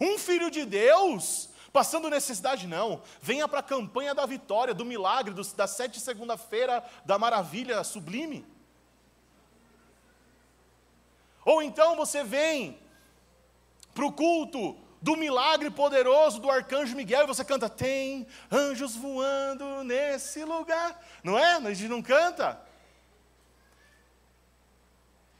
[0.00, 3.02] Um filho de Deus passando necessidade, não.
[3.20, 8.46] Venha para a campanha da vitória, do milagre, do, da sete segunda-feira, da maravilha sublime.
[11.44, 12.78] Ou então você vem
[13.92, 19.84] para o culto do milagre poderoso do arcanjo Miguel, e você canta: Tem anjos voando
[19.84, 20.98] nesse lugar.
[21.22, 21.56] Não é?
[21.56, 22.58] A gente não canta.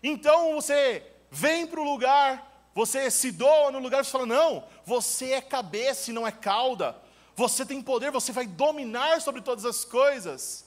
[0.03, 5.33] Então você vem para o lugar, você se doa no lugar e fala: Não, você
[5.33, 6.94] é cabeça e não é cauda.
[7.35, 10.66] Você tem poder, você vai dominar sobre todas as coisas.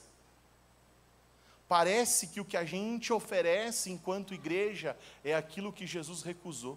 [1.68, 6.76] Parece que o que a gente oferece enquanto igreja é aquilo que Jesus recusou.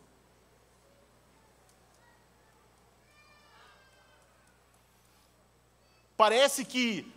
[6.22, 7.12] Parece que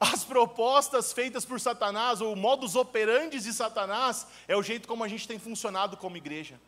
[0.00, 5.04] as propostas feitas por Satanás, ou o modus operandi de Satanás, é o jeito como
[5.04, 6.58] a gente tem funcionado como igreja.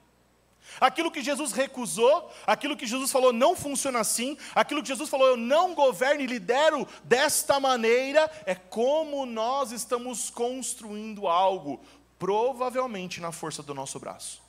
[0.79, 5.29] Aquilo que Jesus recusou, aquilo que Jesus falou não funciona assim, aquilo que Jesus falou
[5.29, 11.81] eu não governo e lidero desta maneira, é como nós estamos construindo algo,
[12.19, 14.43] provavelmente na força do nosso braço.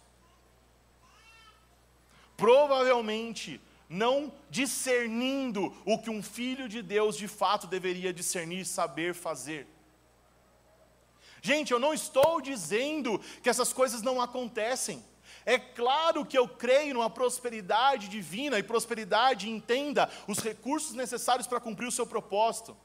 [2.36, 3.62] Provavelmente
[3.93, 9.67] não discernindo o que um filho de Deus de fato deveria discernir, saber fazer.
[11.43, 15.06] Gente, eu não estou dizendo que essas coisas não acontecem.
[15.45, 21.60] É claro que eu creio numa prosperidade divina e prosperidade entenda os recursos necessários para
[21.60, 22.75] cumprir o seu propósito.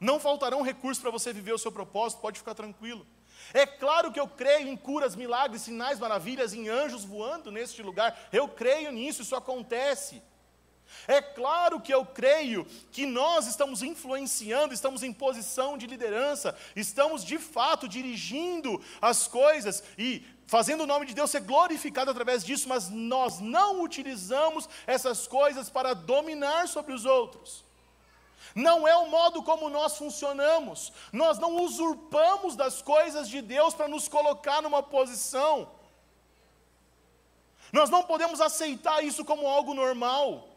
[0.00, 3.06] Não faltarão recursos para você viver o seu propósito, pode ficar tranquilo.
[3.52, 8.28] É claro que eu creio em curas, milagres, sinais, maravilhas, em anjos voando neste lugar.
[8.32, 10.22] Eu creio nisso, isso acontece.
[11.06, 17.24] É claro que eu creio que nós estamos influenciando, estamos em posição de liderança, estamos
[17.24, 22.68] de fato dirigindo as coisas e fazendo o nome de Deus ser glorificado através disso,
[22.68, 27.63] mas nós não utilizamos essas coisas para dominar sobre os outros.
[28.54, 30.92] Não é o modo como nós funcionamos.
[31.12, 35.68] Nós não usurpamos das coisas de Deus para nos colocar numa posição.
[37.72, 40.48] Nós não podemos aceitar isso como algo normal.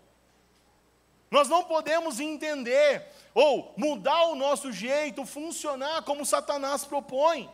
[1.32, 7.50] Nós não podemos entender ou mudar o nosso jeito, funcionar como Satanás propõe.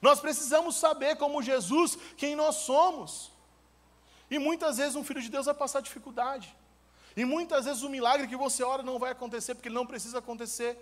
[0.00, 3.30] Nós precisamos saber, como Jesus, quem nós somos.
[4.30, 6.54] E muitas vezes um filho de Deus vai passar dificuldade.
[7.16, 10.18] E muitas vezes o milagre que você ora não vai acontecer porque ele não precisa
[10.18, 10.76] acontecer.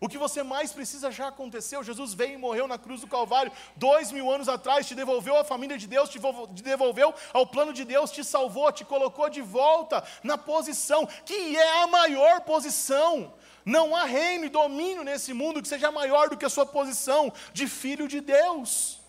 [0.00, 1.84] O que você mais precisa já aconteceu.
[1.84, 5.44] Jesus veio e morreu na cruz do Calvário dois mil anos atrás, te devolveu à
[5.44, 6.18] família de Deus, te
[6.62, 11.82] devolveu ao plano de Deus, te salvou, te colocou de volta na posição que é
[11.82, 13.32] a maior posição.
[13.64, 17.32] Não há reino e domínio nesse mundo que seja maior do que a sua posição
[17.52, 19.00] de filho de Deus.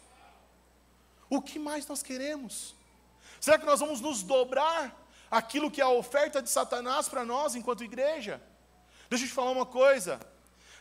[1.27, 2.75] O que mais nós queremos?
[3.39, 5.02] Será que nós vamos nos dobrar
[5.33, 8.39] aquilo que é a oferta de Satanás para nós enquanto igreja?
[9.09, 10.19] Deixa eu te falar uma coisa.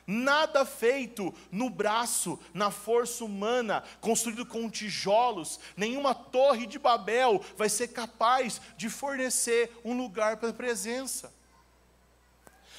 [0.07, 7.69] Nada feito no braço, na força humana, construído com tijolos, nenhuma torre de Babel vai
[7.69, 11.33] ser capaz de fornecer um lugar para a presença.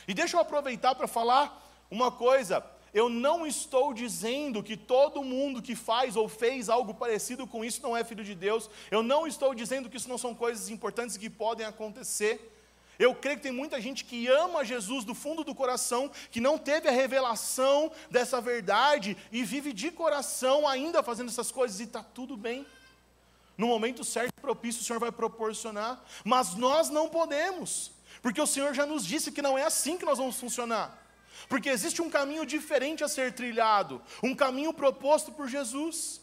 [0.08, 1.60] E deixa eu aproveitar para falar
[1.90, 2.64] uma coisa.
[2.94, 7.82] Eu não estou dizendo que todo mundo que faz ou fez algo parecido com isso
[7.82, 8.70] não é filho de Deus.
[8.92, 12.52] Eu não estou dizendo que isso não são coisas importantes que podem acontecer.
[13.00, 16.58] Eu creio que tem muita gente que ama Jesus do fundo do coração, que não
[16.58, 22.04] teve a revelação dessa verdade e vive de coração ainda fazendo essas coisas e está
[22.04, 22.66] tudo bem.
[23.58, 28.74] No momento certo, propício, o Senhor vai proporcionar, mas nós não podemos, porque o Senhor
[28.74, 31.03] já nos disse que não é assim que nós vamos funcionar.
[31.48, 36.22] Porque existe um caminho diferente a ser trilhado, um caminho proposto por Jesus.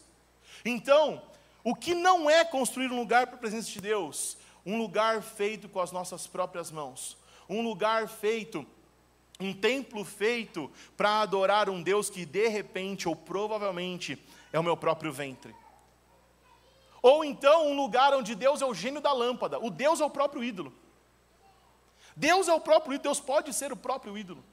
[0.63, 1.21] Então,
[1.63, 5.67] o que não é construir um lugar para a presença de Deus um lugar feito
[5.67, 7.17] com as nossas próprias mãos,
[7.49, 8.65] um lugar feito,
[9.39, 14.77] um templo feito para adorar um Deus que de repente ou provavelmente é o meu
[14.77, 15.55] próprio ventre.
[17.01, 20.09] Ou então um lugar onde Deus é o gênio da lâmpada, o Deus é o
[20.09, 20.71] próprio ídolo.
[22.15, 24.43] Deus é o próprio ídolo, Deus pode ser o próprio ídolo.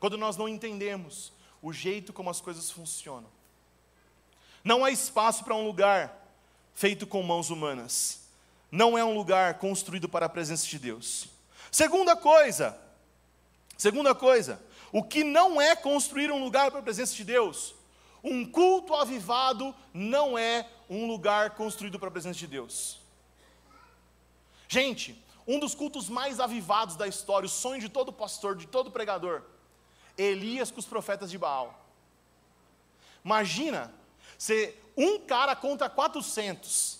[0.00, 3.28] Quando nós não entendemos o jeito como as coisas funcionam.
[4.62, 6.14] Não há espaço para um lugar
[6.74, 8.28] feito com mãos humanas
[8.70, 11.28] não é um lugar construído para a presença de Deus.
[11.70, 12.78] Segunda coisa,
[13.76, 14.60] segunda coisa,
[14.92, 17.74] o que não é construir um lugar para a presença de Deus?
[18.22, 22.98] Um culto avivado não é um lugar construído para a presença de Deus.
[24.68, 28.90] Gente, um dos cultos mais avivados da história, o sonho de todo pastor, de todo
[28.90, 29.42] pregador,
[30.18, 31.86] Elias com os profetas de Baal.
[33.24, 33.92] Imagina
[34.36, 36.98] ser um cara contra 400.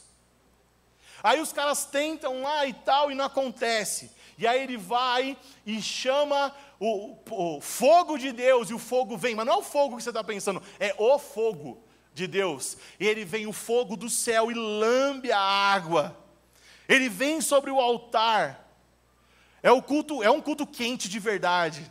[1.23, 4.11] Aí os caras tentam lá e tal, e não acontece.
[4.39, 9.35] E aí ele vai e chama o, o, fogo de Deus, e o fogo vem,
[9.35, 11.83] mas não é o fogo que você está pensando, é o fogo
[12.15, 12.77] de Deus.
[13.01, 16.17] E ele vem o fogo do céu e lambe a água.
[16.89, 18.65] Ele vem sobre o altar.
[19.61, 21.91] É o culto, é um culto quente de verdade.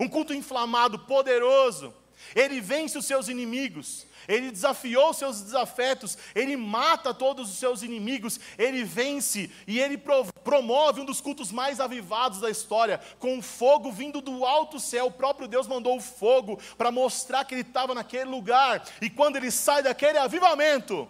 [0.00, 1.94] Um culto inflamado, poderoso.
[2.34, 8.38] Ele vence os seus inimigos ele desafiou seus desafetos, ele mata todos os seus inimigos,
[8.56, 14.20] ele vence e ele promove um dos cultos mais avivados da história, com fogo vindo
[14.20, 15.06] do alto céu.
[15.06, 19.36] O próprio Deus mandou o fogo para mostrar que ele estava naquele lugar, e quando
[19.36, 21.08] ele sai daquele avivamento,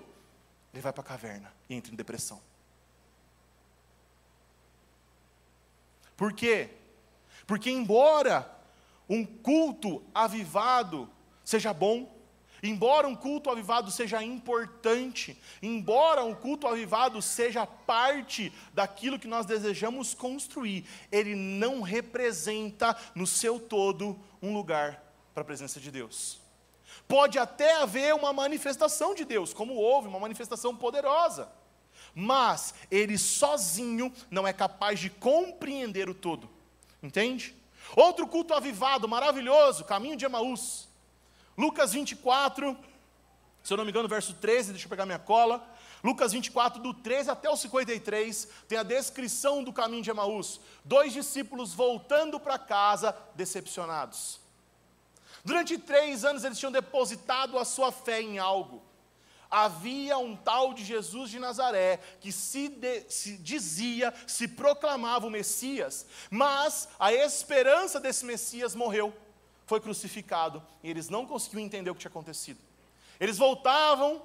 [0.72, 2.40] ele vai para a caverna e entra em depressão.
[6.16, 6.68] Por quê?
[7.46, 8.59] Porque, embora
[9.10, 11.10] um culto avivado
[11.44, 12.18] seja bom,
[12.62, 19.46] Embora um culto avivado seja importante, embora um culto avivado seja parte daquilo que nós
[19.46, 26.38] desejamos construir, ele não representa no seu todo um lugar para a presença de Deus.
[27.08, 31.50] Pode até haver uma manifestação de Deus, como houve, uma manifestação poderosa,
[32.14, 36.48] mas ele sozinho não é capaz de compreender o todo,
[37.02, 37.54] entende?
[37.96, 40.88] Outro culto avivado, maravilhoso, caminho de Emaús.
[41.56, 42.76] Lucas 24,
[43.62, 45.66] se eu não me engano, verso 13, deixa eu pegar minha cola.
[46.02, 50.60] Lucas 24, do 13 até o 53, tem a descrição do caminho de Emaús.
[50.84, 54.40] Dois discípulos voltando para casa, decepcionados.
[55.44, 58.82] Durante três anos eles tinham depositado a sua fé em algo.
[59.50, 65.30] Havia um tal de Jesus de Nazaré que se, de, se, dizia, se proclamava o
[65.30, 69.12] Messias, mas a esperança desse Messias morreu,
[69.66, 72.60] foi crucificado e eles não conseguiam entender o que tinha acontecido.
[73.18, 74.22] Eles voltavam,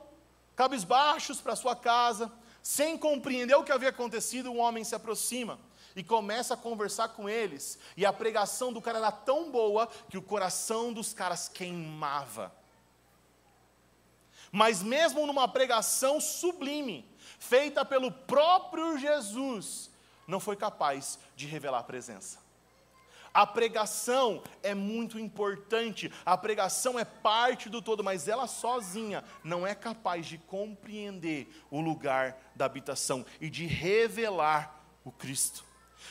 [0.56, 4.52] cabisbaixos para sua casa, sem compreender o que havia acontecido.
[4.52, 5.60] Um homem se aproxima
[5.96, 10.18] e começa a conversar com eles, e a pregação do cara era tão boa que
[10.18, 12.52] o coração dos caras queimava
[14.56, 17.06] mas mesmo numa pregação sublime,
[17.38, 19.92] feita pelo próprio Jesus,
[20.26, 22.40] não foi capaz de revelar a presença.
[23.34, 29.68] A pregação é muito importante, a pregação é parte do todo, mas ela sozinha não
[29.68, 35.66] é capaz de compreender o lugar da habitação e de revelar o Cristo.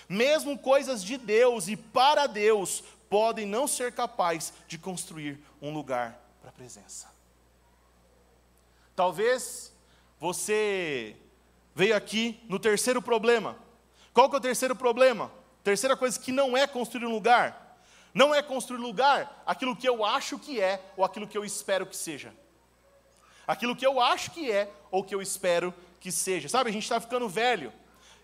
[0.06, 6.20] Mesmo coisas de Deus e para Deus podem não ser capazes de construir um lugar
[6.42, 7.13] para a presença.
[8.94, 9.74] Talvez
[10.18, 11.16] você
[11.74, 13.56] veio aqui no terceiro problema.
[14.12, 15.30] Qual que é o terceiro problema?
[15.62, 17.78] Terceira coisa que não é construir um lugar.
[18.12, 21.84] Não é construir lugar aquilo que eu acho que é ou aquilo que eu espero
[21.84, 22.32] que seja.
[23.46, 26.48] Aquilo que eu acho que é ou que eu espero que seja.
[26.48, 27.72] Sabe, a gente está ficando velho.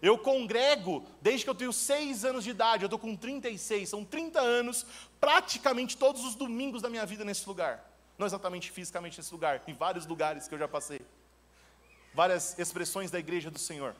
[0.01, 4.03] Eu congrego desde que eu tenho seis anos de idade, eu estou com 36, são
[4.03, 4.87] 30 anos,
[5.21, 7.90] praticamente todos os domingos da minha vida nesse lugar.
[8.21, 11.01] Não exatamente fisicamente nesse lugar, em vários lugares que eu já passei.
[12.13, 13.97] Várias expressões da igreja do Senhor.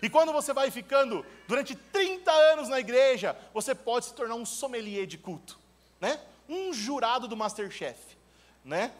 [0.00, 4.46] E quando você vai ficando durante 30 anos na igreja, você pode se tornar um
[4.46, 5.58] sommelier de culto,
[6.00, 6.18] né?
[6.48, 8.16] Um jurado do Masterchef,
[8.64, 8.90] né?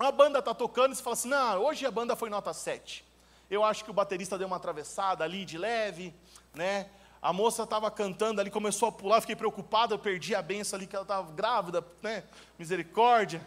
[0.00, 3.04] A banda está tocando e você fala assim: "Não, hoje a banda foi nota 7.
[3.48, 6.12] Eu acho que o baterista deu uma atravessada ali de leve,
[6.52, 6.90] né?
[7.22, 10.88] A moça estava cantando ali, começou a pular, fiquei preocupado, eu perdi a benção ali
[10.88, 12.24] que ela estava grávida, né?
[12.58, 13.40] Misericórdia.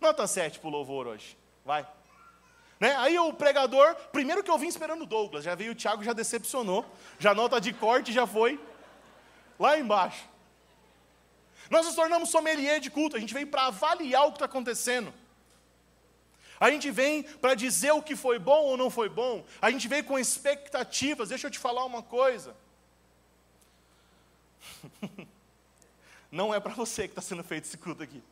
[0.00, 1.36] Nota 7 para o louvor hoje.
[1.64, 1.86] Vai.
[2.78, 2.94] Né?
[2.96, 6.12] Aí o pregador, primeiro que eu vim esperando o Douglas, já veio o Thiago, já
[6.12, 6.84] decepcionou,
[7.18, 8.60] já nota de corte já foi
[9.58, 10.28] lá embaixo.
[11.70, 15.12] Nós nos tornamos sommelier de culto, a gente vem para avaliar o que está acontecendo.
[16.58, 19.44] A gente vem para dizer o que foi bom ou não foi bom.
[19.60, 21.28] A gente vem com expectativas.
[21.28, 22.56] Deixa eu te falar uma coisa.
[26.32, 28.22] não é para você que está sendo feito esse culto aqui.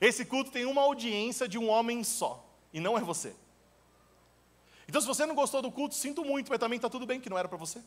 [0.00, 3.34] Esse culto tem uma audiência de um homem só, e não é você.
[4.88, 7.30] Então, se você não gostou do culto, sinto muito, mas também está tudo bem que
[7.30, 7.80] não era para você.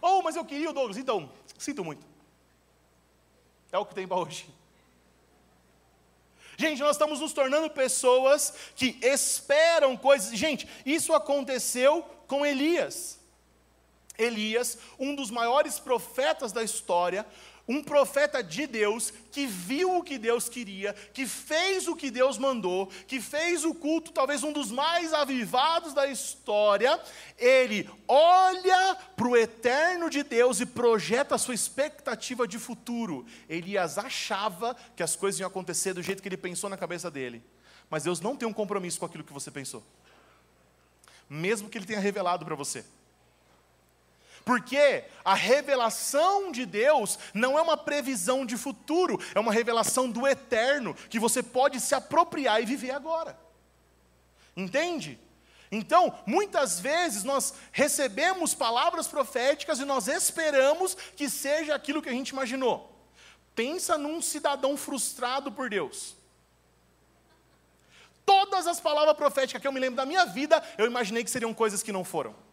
[0.00, 0.98] Oh, mas eu queria o Douglas.
[0.98, 2.06] Então, sinto muito.
[3.72, 4.46] É o que tem para hoje.
[6.56, 10.38] Gente, nós estamos nos tornando pessoas que esperam coisas.
[10.38, 13.18] Gente, isso aconteceu com Elias.
[14.16, 17.26] Elias, um dos maiores profetas da história,
[17.66, 22.36] um profeta de Deus que viu o que Deus queria, que fez o que Deus
[22.36, 27.00] mandou, que fez o culto, talvez um dos mais avivados da história,
[27.38, 33.24] ele olha para o eterno de Deus e projeta a sua expectativa de futuro.
[33.48, 37.42] Elias achava que as coisas iam acontecer do jeito que ele pensou na cabeça dele,
[37.88, 39.82] mas Deus não tem um compromisso com aquilo que você pensou,
[41.28, 42.84] mesmo que ele tenha revelado para você.
[44.44, 50.26] Porque a revelação de Deus não é uma previsão de futuro, é uma revelação do
[50.26, 53.38] eterno, que você pode se apropriar e viver agora.
[54.56, 55.18] Entende?
[55.72, 62.12] Então, muitas vezes nós recebemos palavras proféticas e nós esperamos que seja aquilo que a
[62.12, 62.94] gente imaginou.
[63.54, 66.16] Pensa num cidadão frustrado por Deus.
[68.26, 71.54] Todas as palavras proféticas que eu me lembro da minha vida, eu imaginei que seriam
[71.54, 72.43] coisas que não foram.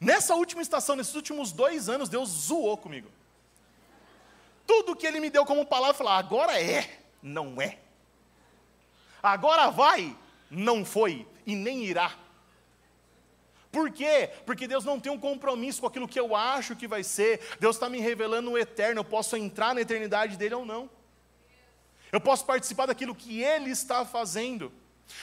[0.00, 3.08] Nessa última estação, nesses últimos dois anos, Deus zoou comigo.
[4.66, 7.78] Tudo que Ele me deu como palavra, falou: agora é, não é.
[9.22, 10.16] Agora vai,
[10.50, 12.14] não foi e nem irá.
[13.70, 14.30] Por quê?
[14.46, 17.40] Porque Deus não tem um compromisso com aquilo que eu acho que vai ser.
[17.60, 19.00] Deus está me revelando o eterno.
[19.00, 20.88] Eu posso entrar na eternidade dele ou não.
[22.10, 24.72] Eu posso participar daquilo que ele está fazendo.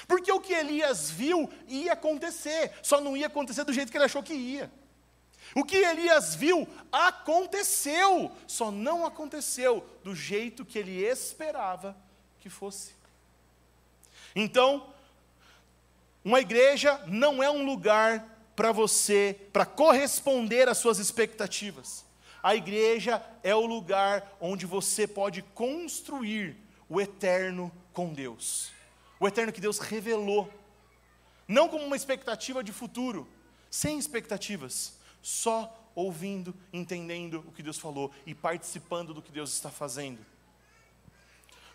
[0.07, 4.05] Porque o que Elias viu ia acontecer, só não ia acontecer do jeito que ele
[4.05, 4.71] achou que ia.
[5.53, 11.95] O que Elias viu aconteceu, só não aconteceu do jeito que ele esperava
[12.39, 12.93] que fosse.
[14.36, 14.89] Então,
[16.23, 22.03] uma igreja não é um lugar para você, para corresponder às suas expectativas.
[22.41, 26.57] A igreja é o lugar onde você pode construir
[26.89, 28.74] o eterno com Deus
[29.20, 30.51] o eterno que Deus revelou,
[31.47, 33.28] não como uma expectativa de futuro,
[33.70, 39.70] sem expectativas, só ouvindo, entendendo o que Deus falou e participando do que Deus está
[39.70, 40.26] fazendo.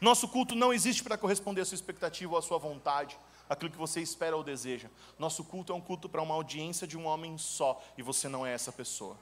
[0.00, 3.18] Nosso culto não existe para corresponder à sua expectativa ou à sua vontade,
[3.48, 4.88] aquilo que você espera ou deseja.
[5.18, 8.46] Nosso culto é um culto para uma audiência de um homem só, e você não
[8.46, 9.16] é essa pessoa.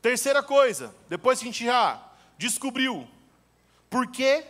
[0.00, 2.11] Terceira coisa, depois que a gente já
[2.42, 3.08] descobriu
[3.88, 4.44] por que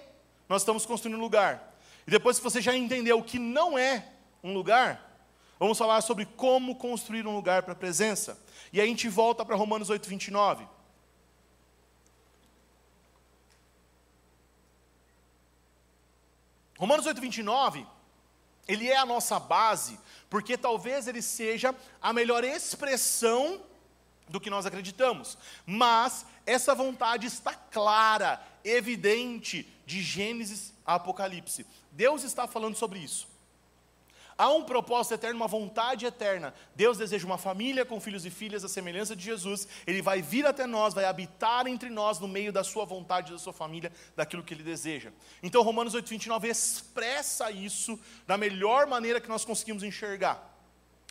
[0.49, 1.77] nós estamos construindo um lugar,
[2.07, 4.09] e depois que você já entendeu o que não é
[4.43, 5.21] um lugar,
[5.59, 8.39] vamos falar sobre como construir um lugar para a presença.
[8.73, 10.67] E aí a gente volta para Romanos 8, 29.
[16.79, 17.87] Romanos 8, 29,
[18.67, 23.61] ele é a nossa base, porque talvez ele seja a melhor expressão
[24.33, 25.39] do que nós acreditamos.
[25.65, 31.67] Mas essa vontade está clara, evidente, de Gênesis a Apocalipse.
[31.93, 33.31] Deus está falando sobre isso.
[34.37, 36.55] Há um propósito eterno, uma vontade eterna.
[36.75, 39.69] Deus deseja uma família com filhos e filhas, a semelhança de Jesus.
[39.87, 43.39] Ele vai vir até nós, vai habitar entre nós no meio da sua vontade, da
[43.39, 45.13] sua família, daquilo que ele deseja.
[45.43, 50.52] Então, Romanos 8,29 expressa isso da melhor maneira que nós conseguimos enxergar.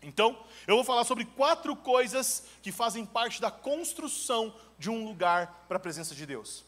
[0.01, 5.65] Então, eu vou falar sobre quatro coisas que fazem parte da construção de um lugar
[5.67, 6.65] para a presença de Deus.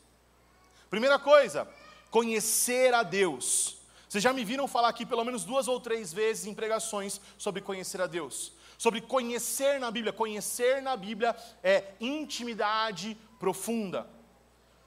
[0.89, 1.67] Primeira coisa,
[2.11, 3.77] conhecer a Deus.
[4.07, 7.61] Vocês já me viram falar aqui pelo menos duas ou três vezes em pregações sobre
[7.61, 8.53] conhecer a Deus.
[8.77, 10.13] Sobre conhecer na Bíblia.
[10.13, 14.07] Conhecer na Bíblia é intimidade profunda.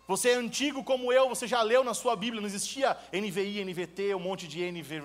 [0.06, 4.14] Você é antigo como eu, você já leu na sua Bíblia, não existia NVI, NVT,
[4.14, 5.00] um monte de NV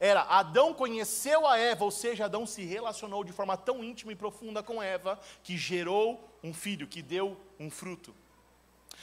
[0.00, 4.16] era Adão conheceu a Eva, ou seja, Adão se relacionou de forma tão íntima e
[4.16, 8.14] profunda com Eva que gerou um filho, que deu um fruto.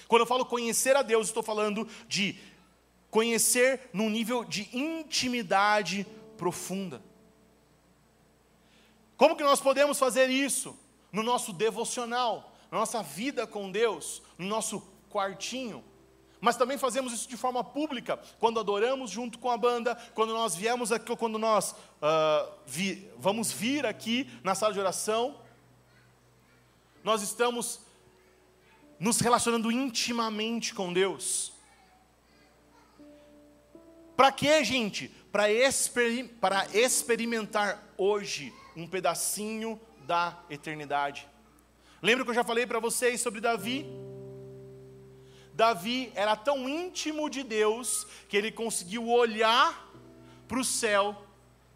[0.08, 2.40] Quando eu falo conhecer a Deus, estou falando de
[3.10, 6.06] conhecer num nível de intimidade
[6.38, 7.02] profunda.
[9.18, 10.78] Como que nós podemos fazer isso?
[11.12, 15.84] No nosso devocional, na nossa vida com Deus, no nosso quartinho,
[16.42, 20.56] mas também fazemos isso de forma pública, quando adoramos junto com a banda, quando nós
[20.56, 25.40] viemos aqui, quando nós uh, vi, vamos vir aqui na sala de oração,
[27.04, 27.82] nós estamos
[29.00, 31.54] nos relacionando intimamente com Deus.
[34.16, 35.10] Para quê, gente?
[35.32, 36.30] Para exper
[36.74, 41.28] experimentar hoje um pedacinho da eternidade.
[42.02, 43.86] Lembra que eu já falei para vocês sobre Davi?
[45.56, 49.90] Davi era tão íntimo de Deus que ele conseguiu olhar
[50.50, 51.26] para o céu,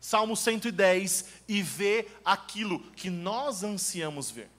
[0.01, 4.49] Salmo 110, e ver aquilo que nós ansiamos ver.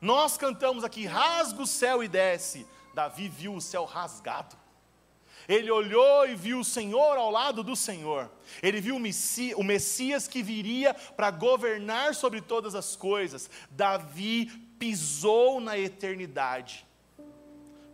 [0.00, 2.64] Nós cantamos aqui: rasga o céu e desce.
[2.94, 4.56] Davi viu o céu rasgado.
[5.48, 8.30] Ele olhou e viu o Senhor ao lado do Senhor.
[8.62, 13.50] Ele viu o Messias que viria para governar sobre todas as coisas.
[13.70, 14.46] Davi
[14.78, 16.86] pisou na eternidade.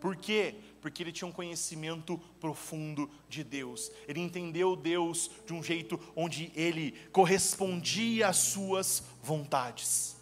[0.00, 0.54] Por quê?
[0.80, 3.92] Porque ele tinha um conhecimento profundo de Deus.
[4.08, 10.16] Ele entendeu Deus de um jeito onde ele correspondia às suas vontades.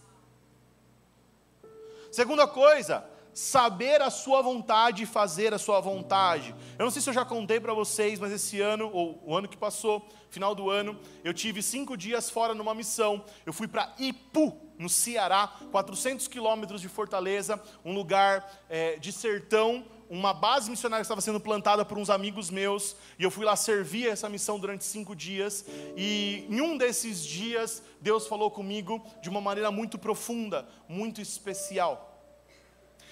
[2.11, 3.09] Segunda coisa,
[3.39, 6.53] saber a sua vontade e fazer a sua vontade.
[6.77, 9.47] Eu não sei se eu já contei para vocês, mas esse ano, ou o ano
[9.47, 13.25] que passou, final do ano, eu tive cinco dias fora numa missão.
[13.47, 19.85] Eu fui para Ipu, no Ceará, 400 quilômetros de Fortaleza, um lugar é, de sertão,
[20.11, 23.55] uma base missionária que estava sendo plantada por uns amigos meus, e eu fui lá
[23.55, 25.65] servir essa missão durante cinco dias,
[25.97, 32.08] e em um desses dias, Deus falou comigo de uma maneira muito profunda, muito especial.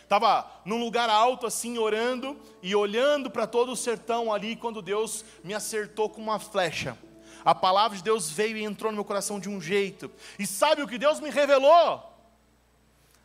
[0.06, 5.24] Estava num lugar alto assim, orando e olhando para todo o sertão ali, quando Deus
[5.42, 6.96] me acertou com uma flecha.
[7.44, 10.08] A palavra de Deus veio e entrou no meu coração de um jeito.
[10.38, 12.08] E sabe o que Deus me revelou?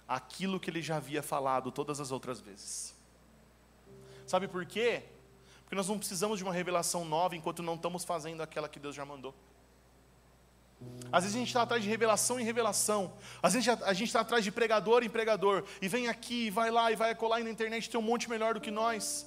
[0.07, 2.95] Aquilo que ele já havia falado todas as outras vezes.
[4.25, 5.03] Sabe por quê?
[5.61, 8.95] Porque nós não precisamos de uma revelação nova enquanto não estamos fazendo aquela que Deus
[8.95, 9.35] já mandou.
[11.11, 13.13] Às vezes a gente está atrás de revelação em revelação.
[13.43, 15.63] Às vezes a gente está atrás de pregador em pregador.
[15.81, 18.29] E vem aqui, e vai lá, e vai colar e na internet tem um monte
[18.29, 19.25] melhor do que nós.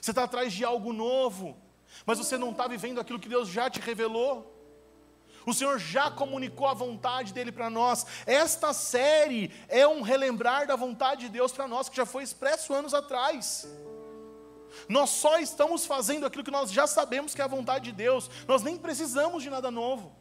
[0.00, 1.56] Você está atrás de algo novo
[2.04, 4.52] mas você não está vivendo aquilo que Deus já te revelou.
[5.46, 8.04] O Senhor já comunicou a vontade dele para nós.
[8.26, 12.74] Esta série é um relembrar da vontade de Deus para nós, que já foi expresso
[12.74, 13.66] anos atrás.
[14.88, 18.30] Nós só estamos fazendo aquilo que nós já sabemos que é a vontade de Deus,
[18.46, 20.14] nós nem precisamos de nada novo.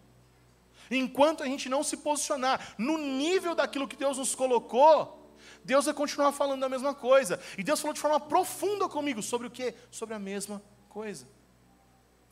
[0.90, 5.26] Enquanto a gente não se posicionar no nível daquilo que Deus nos colocou,
[5.64, 7.40] Deus vai continuar falando a mesma coisa.
[7.58, 9.74] E Deus falou de forma profunda comigo sobre o que?
[9.90, 11.28] Sobre a mesma coisa.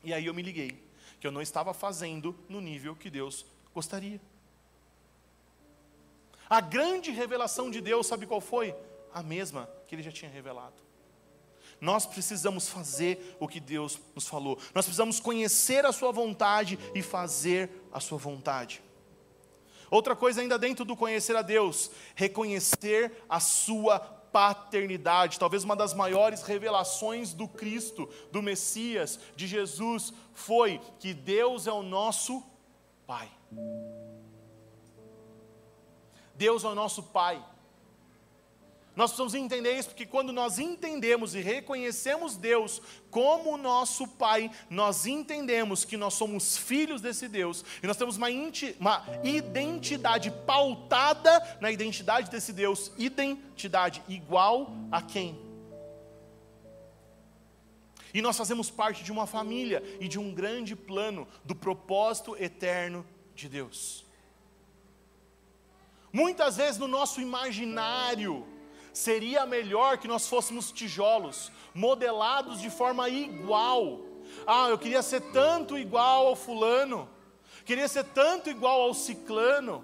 [0.04, 0.84] E aí eu me liguei
[1.20, 4.22] que eu não estava fazendo no nível que Deus gostaria.
[6.50, 8.76] A grande revelação de Deus, sabe qual foi?
[9.14, 10.76] A mesma que ele já tinha revelado.
[11.84, 14.58] Nós precisamos fazer o que Deus nos falou.
[14.74, 18.82] Nós precisamos conhecer a Sua vontade e fazer a Sua vontade.
[19.92, 25.38] Outra coisa, ainda dentro do conhecer a Deus, reconhecer a Sua paternidade.
[25.38, 31.74] Talvez uma das maiores revelações do Cristo, do Messias, de Jesus, foi que Deus é
[31.74, 32.42] o nosso
[33.06, 33.30] Pai.
[36.34, 37.44] Deus é o nosso Pai.
[38.96, 42.80] Nós precisamos entender isso, porque quando nós entendemos e reconhecemos Deus
[43.10, 48.28] como nosso Pai, nós entendemos que nós somos filhos desse Deus, e nós temos uma,
[48.80, 55.42] uma, identidade pautada na identidade desse Deus, identidade igual a quem?
[58.14, 63.04] E nós fazemos parte de uma família e de um grande plano do propósito eterno
[63.34, 64.06] de Deus.
[66.12, 68.53] Muitas vezes no nosso imaginário,
[68.94, 74.00] seria melhor que nós fôssemos tijolos, modelados de forma igual.
[74.46, 77.10] Ah, eu queria ser tanto igual ao fulano,
[77.66, 79.84] queria ser tanto igual ao ciclano.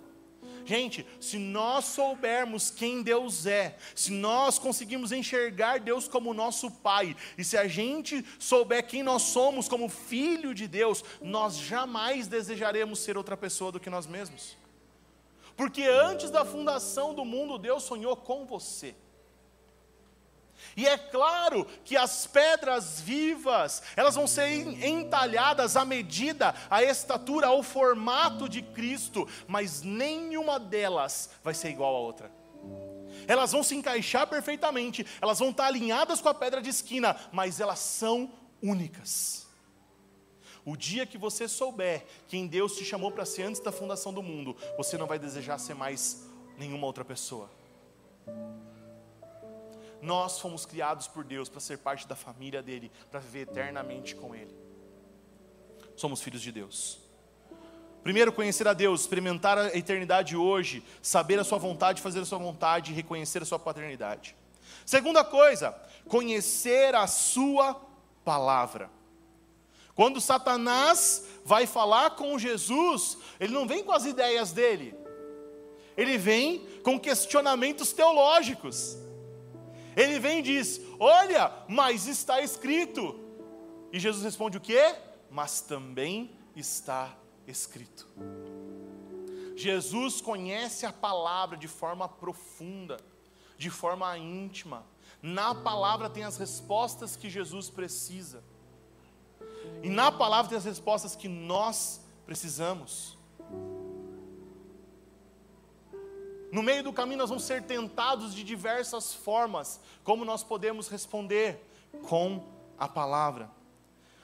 [0.69, 7.15] Gente, se nós soubermos quem Deus é, se nós conseguimos enxergar Deus como nosso Pai,
[7.35, 12.99] e se a gente souber quem nós somos como filho de Deus, nós jamais desejaremos
[12.99, 14.58] ser outra pessoa do que nós mesmos.
[15.59, 18.95] Porque antes da fundação do mundo, Deus sonhou com você.
[20.73, 24.47] E é claro que as pedras vivas, elas vão ser
[24.81, 31.93] entalhadas à medida, à estatura, ao formato de Cristo, mas nenhuma delas vai ser igual
[31.93, 32.31] à outra.
[33.27, 37.59] Elas vão se encaixar perfeitamente, elas vão estar alinhadas com a pedra de esquina, mas
[37.59, 38.31] elas são
[38.63, 39.48] únicas.
[40.69, 44.21] O dia que você souber quem Deus te chamou para ser antes da fundação do
[44.21, 47.49] mundo, você não vai desejar ser mais nenhuma outra pessoa.
[49.99, 54.35] Nós fomos criados por Deus para ser parte da família dele, para viver eternamente com
[54.35, 54.55] ele.
[55.95, 56.99] Somos filhos de Deus.
[58.03, 62.37] Primeiro, conhecer a Deus, experimentar a eternidade hoje, saber a sua vontade, fazer a sua
[62.37, 64.35] vontade e reconhecer a sua paternidade.
[64.85, 65.71] Segunda coisa,
[66.07, 67.73] conhecer a sua
[68.23, 68.98] palavra.
[69.99, 74.95] Quando Satanás vai falar com Jesus, ele não vem com as ideias dele,
[75.97, 78.97] ele vem com questionamentos teológicos.
[79.97, 83.13] Ele vem e diz: Olha, mas está escrito.
[83.91, 84.95] E Jesus responde o quê?
[85.29, 87.13] Mas também está
[87.45, 88.07] escrito.
[89.53, 92.95] Jesus conhece a palavra de forma profunda,
[93.57, 94.85] de forma íntima.
[95.21, 98.41] Na palavra tem as respostas que Jesus precisa.
[99.81, 103.17] E na palavra tem as respostas que nós precisamos.
[106.51, 109.79] No meio do caminho, nós vamos ser tentados de diversas formas.
[110.03, 111.65] Como nós podemos responder?
[112.03, 112.45] Com
[112.77, 113.49] a palavra.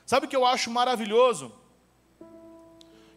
[0.06, 1.52] Sabe o que eu acho maravilhoso?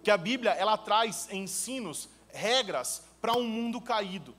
[0.02, 4.34] Que a Bíblia ela traz ensinos, regras para um mundo caído.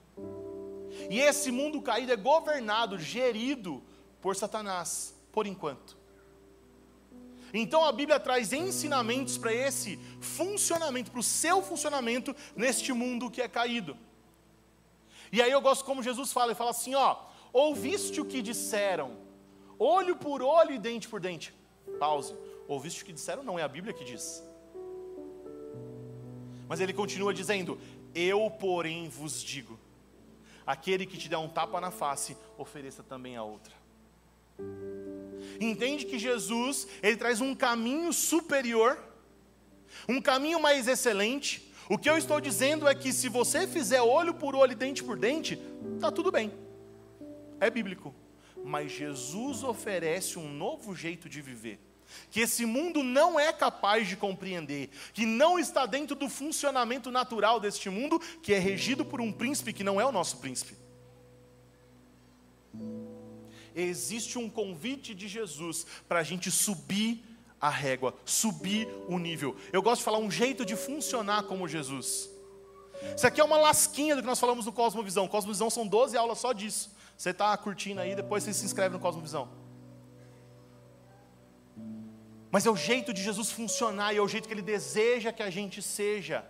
[1.09, 3.83] E esse mundo caído é governado, gerido
[4.21, 5.98] por Satanás, por enquanto.
[7.53, 13.41] Então a Bíblia traz ensinamentos para esse funcionamento, para o seu funcionamento neste mundo que
[13.41, 13.97] é caído.
[15.31, 17.17] E aí eu gosto como Jesus fala, ele fala assim, ó,
[17.53, 19.17] ouviste o que disseram,
[19.77, 21.53] olho por olho e dente por dente.
[21.99, 22.35] Pause.
[22.67, 23.43] Ouviste o que disseram?
[23.43, 24.43] Não, é a Bíblia que diz.
[26.67, 27.79] Mas ele continua dizendo:
[28.13, 29.79] Eu, porém, vos digo:
[30.65, 33.73] aquele que te der um tapa na face, ofereça também a outra.
[35.59, 38.97] Entende que Jesus, ele traz um caminho superior,
[40.07, 44.35] um caminho mais excelente, o que eu estou dizendo é que se você fizer olho
[44.35, 45.59] por olho dente por dente,
[45.95, 46.53] está tudo bem.
[47.59, 48.13] É bíblico.
[48.63, 51.79] Mas Jesus oferece um novo jeito de viver.
[52.29, 57.59] Que esse mundo não é capaz de compreender, que não está dentro do funcionamento natural
[57.59, 60.75] deste mundo, que é regido por um príncipe que não é o nosso príncipe.
[63.81, 67.23] Existe um convite de Jesus para a gente subir
[67.59, 69.55] a régua, subir o nível.
[69.71, 72.29] Eu gosto de falar um jeito de funcionar como Jesus.
[73.15, 75.27] Isso aqui é uma lasquinha do que nós falamos no Cosmovisão.
[75.27, 76.91] Cosmovisão são 12 aulas só disso.
[77.17, 79.49] Você está curtindo aí, depois você se inscreve no Cosmovisão.
[82.51, 85.43] Mas é o jeito de Jesus funcionar e é o jeito que ele deseja que
[85.43, 86.45] a gente seja.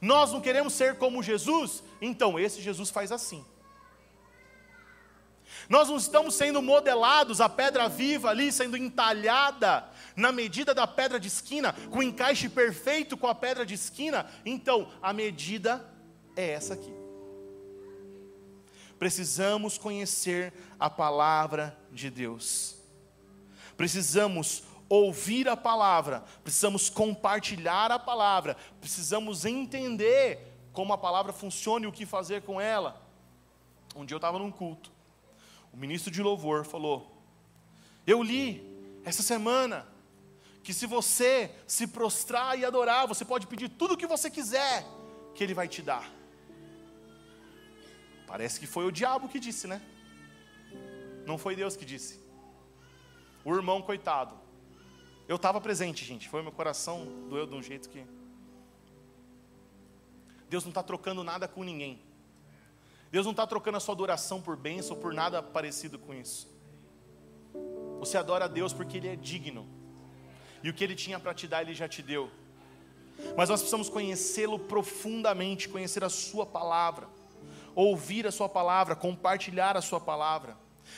[0.00, 1.82] Nós não queremos ser como Jesus?
[2.00, 3.44] Então, esse Jesus faz assim.
[5.68, 11.18] Nós não estamos sendo modelados, a pedra viva ali sendo entalhada na medida da pedra
[11.18, 14.26] de esquina, com o encaixe perfeito com a pedra de esquina.
[14.44, 15.84] Então, a medida
[16.36, 16.92] é essa aqui.
[18.98, 22.76] precisamos conhecer a palavra de Deus.
[23.76, 31.88] Precisamos ouvir a palavra, precisamos compartilhar a palavra, precisamos entender como a palavra funciona e
[31.88, 33.02] o que fazer com ela.
[33.94, 34.90] Um dia eu estava num culto,
[35.74, 37.20] o ministro de louvor falou:
[38.06, 38.62] Eu li
[39.04, 39.86] essa semana
[40.62, 44.86] que se você se prostrar e adorar, você pode pedir tudo o que você quiser,
[45.34, 46.08] que Ele vai te dar.
[48.24, 49.82] Parece que foi o diabo que disse, né?
[51.26, 52.20] Não foi Deus que disse.
[53.44, 54.36] O irmão, coitado.
[55.26, 56.28] Eu estava presente, gente.
[56.28, 58.04] Foi meu coração, doeu de um jeito que.
[60.48, 62.00] Deus não está trocando nada com ninguém.
[63.14, 66.52] Deus não está trocando a sua adoração por bênção por nada parecido com isso.
[68.00, 69.68] Você adora a Deus porque Ele é digno.
[70.64, 72.28] E o que Ele tinha para te dar, Ele já te deu.
[73.36, 77.06] Mas nós precisamos conhecê-lo profundamente, conhecer a Sua palavra
[77.76, 80.56] ouvir a Sua palavra, compartilhar a Sua palavra.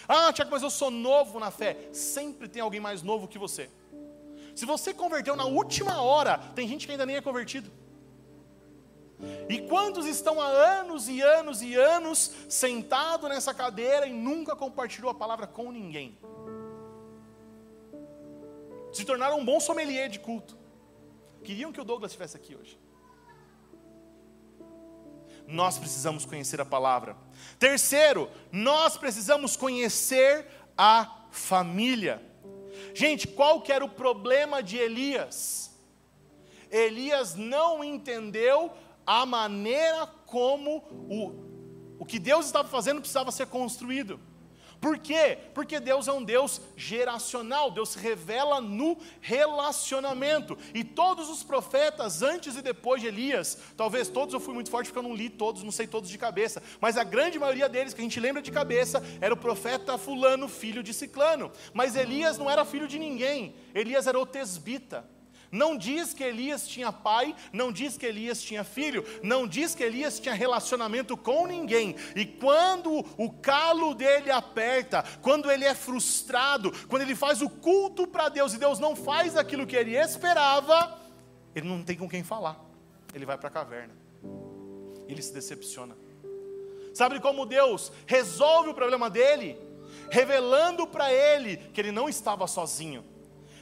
[0.08, 1.90] Ah, Tiago, mas eu sou novo na fé.
[1.92, 3.70] Sempre tem alguém mais novo que você.
[4.54, 7.70] Se você converteu na última hora, tem gente que ainda nem é convertido.
[9.48, 15.10] E quantos estão há anos e anos e anos sentado nessa cadeira e nunca compartilhou
[15.10, 16.18] a palavra com ninguém?
[18.92, 20.56] Se tornaram um bom sommelier de culto.
[21.44, 22.78] Queriam que o Douglas estivesse aqui hoje
[25.46, 27.16] nós precisamos conhecer a palavra.
[27.58, 30.46] Terceiro, nós precisamos conhecer
[30.76, 32.20] a família.
[32.94, 35.70] Gente, qual que era o problema de Elias?
[36.70, 38.72] Elias não entendeu
[39.06, 40.78] a maneira como
[41.08, 44.18] o, o que Deus estava fazendo precisava ser construído.
[44.80, 45.38] Por quê?
[45.54, 50.56] Porque Deus é um Deus geracional, Deus se revela no relacionamento.
[50.74, 54.88] E todos os profetas, antes e depois de Elias, talvez todos eu fui muito forte
[54.88, 57.94] porque eu não li todos, não sei todos de cabeça, mas a grande maioria deles,
[57.94, 61.50] que a gente lembra de cabeça, era o profeta Fulano, filho de Ciclano.
[61.72, 65.15] Mas Elias não era filho de ninguém, Elias era o tesbita.
[65.50, 69.82] Não diz que Elias tinha pai, não diz que Elias tinha filho, não diz que
[69.82, 71.96] Elias tinha relacionamento com ninguém.
[72.14, 78.06] E quando o calo dele aperta, quando ele é frustrado, quando ele faz o culto
[78.06, 80.98] para Deus e Deus não faz aquilo que ele esperava,
[81.54, 82.60] ele não tem com quem falar.
[83.14, 83.94] Ele vai para a caverna.
[85.08, 85.96] Ele se decepciona.
[86.92, 89.58] Sabe como Deus resolve o problema dele?
[90.10, 93.04] Revelando para ele que ele não estava sozinho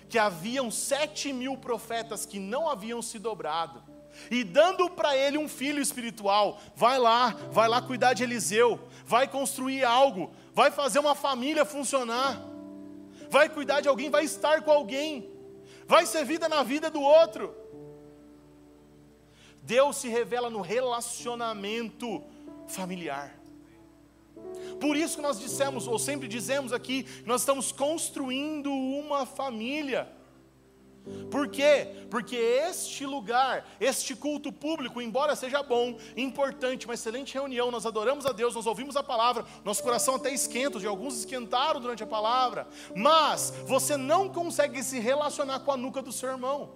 [0.09, 3.83] que haviam sete mil profetas que não haviam se dobrado,
[4.31, 9.27] e dando para ele um filho espiritual, vai lá, vai lá cuidar de Eliseu, vai
[9.27, 12.41] construir algo, vai fazer uma família funcionar,
[13.29, 15.31] vai cuidar de alguém, vai estar com alguém,
[15.87, 17.55] vai ser vida na vida do outro.
[19.63, 22.23] Deus se revela no relacionamento
[22.69, 23.44] familiar.
[24.81, 30.09] Por isso que nós dissemos, ou sempre dizemos aqui, nós estamos construindo uma família.
[31.31, 32.07] Por quê?
[32.11, 38.25] Porque este lugar, este culto público, embora seja bom, importante, uma excelente reunião, nós adoramos
[38.25, 42.07] a Deus, nós ouvimos a palavra, nosso coração até esquenta, e alguns esquentaram durante a
[42.07, 42.67] palavra,
[42.97, 46.73] mas você não consegue se relacionar com a nuca do seu irmão.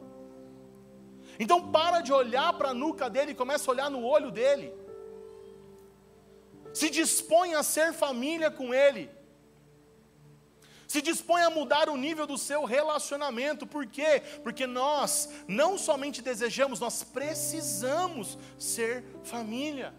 [1.41, 4.75] Então para de olhar para a nuca dele e começa a olhar no olho dele
[6.73, 9.11] se dispõe a ser família com Ele,
[10.87, 14.23] se dispõe a mudar o nível do seu relacionamento, por quê?
[14.43, 19.95] Porque nós não somente desejamos, nós precisamos ser família.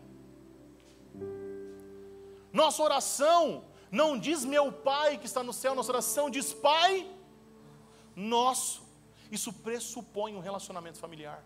[2.51, 7.07] Nossa oração não diz meu Pai que está no céu, nossa oração diz Pai
[8.15, 8.81] nosso.
[9.31, 11.43] Isso pressupõe um relacionamento familiar.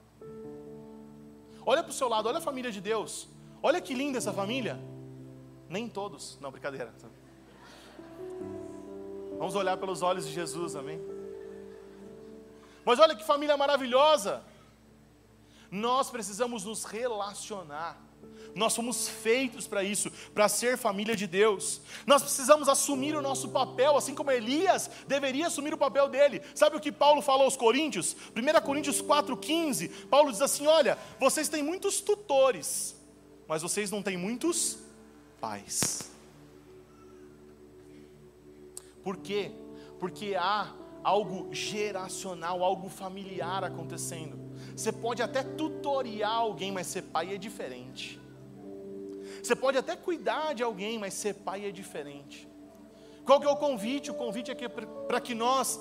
[1.65, 3.27] Olha para o seu lado, olha a família de Deus.
[3.61, 4.79] Olha que linda essa família.
[5.69, 6.93] Nem todos, não, brincadeira.
[9.37, 11.01] Vamos olhar pelos olhos de Jesus, amém?
[12.85, 14.43] Mas olha que família maravilhosa.
[15.71, 17.99] Nós precisamos nos relacionar.
[18.55, 21.81] Nós somos feitos para isso, para ser família de Deus.
[22.05, 26.41] Nós precisamos assumir o nosso papel, assim como Elias deveria assumir o papel dele.
[26.53, 28.15] Sabe o que Paulo falou aos Coríntios?
[28.35, 30.07] 1 Coríntios 4,15.
[30.07, 32.95] Paulo diz assim: Olha, vocês têm muitos tutores,
[33.47, 34.77] mas vocês não têm muitos
[35.43, 36.09] paz.
[39.03, 39.51] Por quê?
[39.99, 40.73] Porque há
[41.03, 44.37] algo geracional, algo familiar acontecendo.
[44.73, 48.17] Você pode até tutoriar alguém, mas ser pai é diferente.
[49.43, 52.47] Você pode até cuidar de alguém, mas ser pai é diferente.
[53.25, 54.11] Qual que é o convite?
[54.11, 54.69] O convite é
[55.09, 55.77] para que nós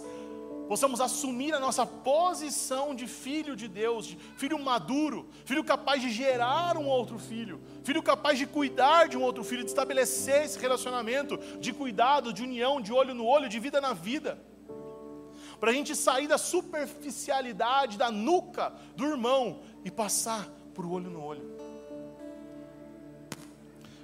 [0.72, 6.08] possamos assumir a nossa posição de filho de Deus, de filho maduro, filho capaz de
[6.08, 10.58] gerar um outro filho, filho capaz de cuidar de um outro filho, de estabelecer esse
[10.58, 14.42] relacionamento de cuidado, de união, de olho no olho, de vida na vida.
[15.60, 21.22] Para a gente sair da superficialidade, da nuca do irmão e passar por olho no
[21.22, 21.54] olho.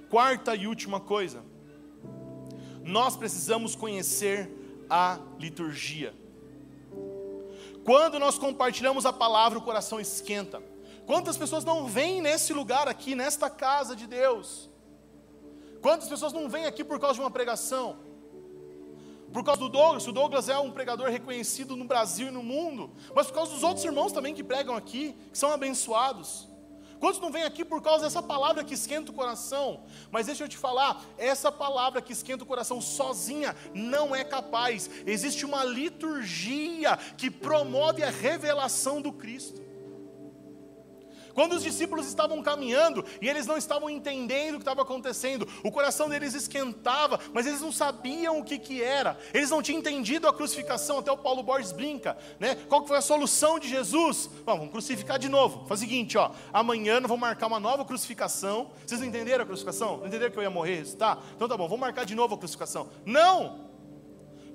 [0.07, 1.43] Quarta e última coisa,
[2.83, 4.47] nós precisamos conhecer
[4.87, 6.13] a liturgia.
[7.89, 10.61] Quando nós compartilhamos a palavra, o coração esquenta.
[11.07, 14.69] Quantas pessoas não vêm nesse lugar aqui, nesta casa de Deus?
[15.81, 17.97] Quantas pessoas não vêm aqui por causa de uma pregação?
[19.33, 22.91] Por causa do Douglas, o Douglas é um pregador reconhecido no Brasil e no mundo,
[23.15, 26.47] mas por causa dos outros irmãos também que pregam aqui, que são abençoados.
[26.99, 29.83] Quantos não vêm aqui por causa dessa palavra que esquenta o coração?
[30.11, 34.89] Mas deixa eu te falar, essa palavra que esquenta o coração sozinha não é capaz.
[35.05, 39.68] Existe uma liturgia que promove a revelação do Cristo.
[41.39, 45.71] Quando os discípulos estavam caminhando e eles não estavam entendendo o que estava acontecendo, o
[45.71, 50.27] coração deles esquentava, mas eles não sabiam o que, que era, eles não tinham entendido
[50.27, 50.99] a crucificação.
[50.99, 52.55] Até o Paulo Borges brinca, né?
[52.67, 54.29] Qual foi a solução de Jesus?
[54.45, 55.65] Bom, vamos crucificar de novo.
[55.65, 58.71] Faz o seguinte, ó, amanhã nós vamos marcar uma nova crucificação.
[58.85, 59.99] Vocês não entenderam a crucificação?
[59.99, 61.19] Não entenderam que eu ia morrer, tá?
[61.37, 62.89] Então tá bom, vamos marcar de novo a crucificação.
[63.05, 63.69] Não!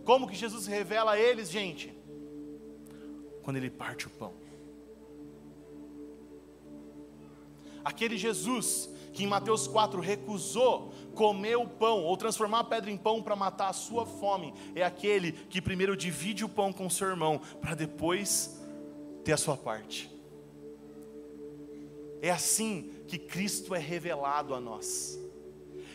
[0.05, 1.97] Como que Jesus revela a eles, gente?
[3.43, 4.44] Quando ele parte o pão.
[7.85, 12.97] Aquele Jesus que em Mateus 4 recusou comer o pão ou transformar a pedra em
[12.97, 17.09] pão para matar a sua fome, é aquele que primeiro divide o pão com seu
[17.09, 18.61] irmão para depois
[19.25, 20.11] ter a sua parte.
[22.21, 25.19] É assim que Cristo é revelado a nós.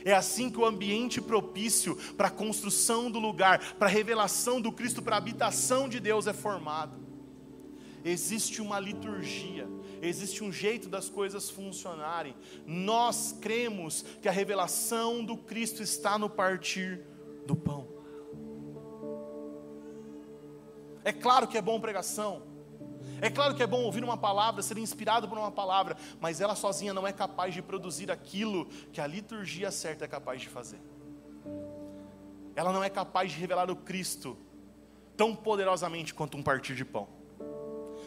[0.05, 4.71] É assim que o ambiente propício para a construção do lugar, para a revelação do
[4.71, 6.97] Cristo, para a habitação de Deus é formado.
[8.05, 9.67] Existe uma liturgia
[10.01, 12.35] existe um jeito das coisas funcionarem.
[12.65, 17.01] Nós cremos que a revelação do Cristo está no partir
[17.45, 17.87] do pão.
[21.03, 22.43] É claro que é bom pregação.
[23.21, 26.55] É claro que é bom ouvir uma palavra, ser inspirado por uma palavra, mas ela
[26.55, 30.79] sozinha não é capaz de produzir aquilo que a liturgia certa é capaz de fazer.
[32.55, 34.37] Ela não é capaz de revelar o Cristo
[35.17, 37.18] tão poderosamente quanto um partir de pão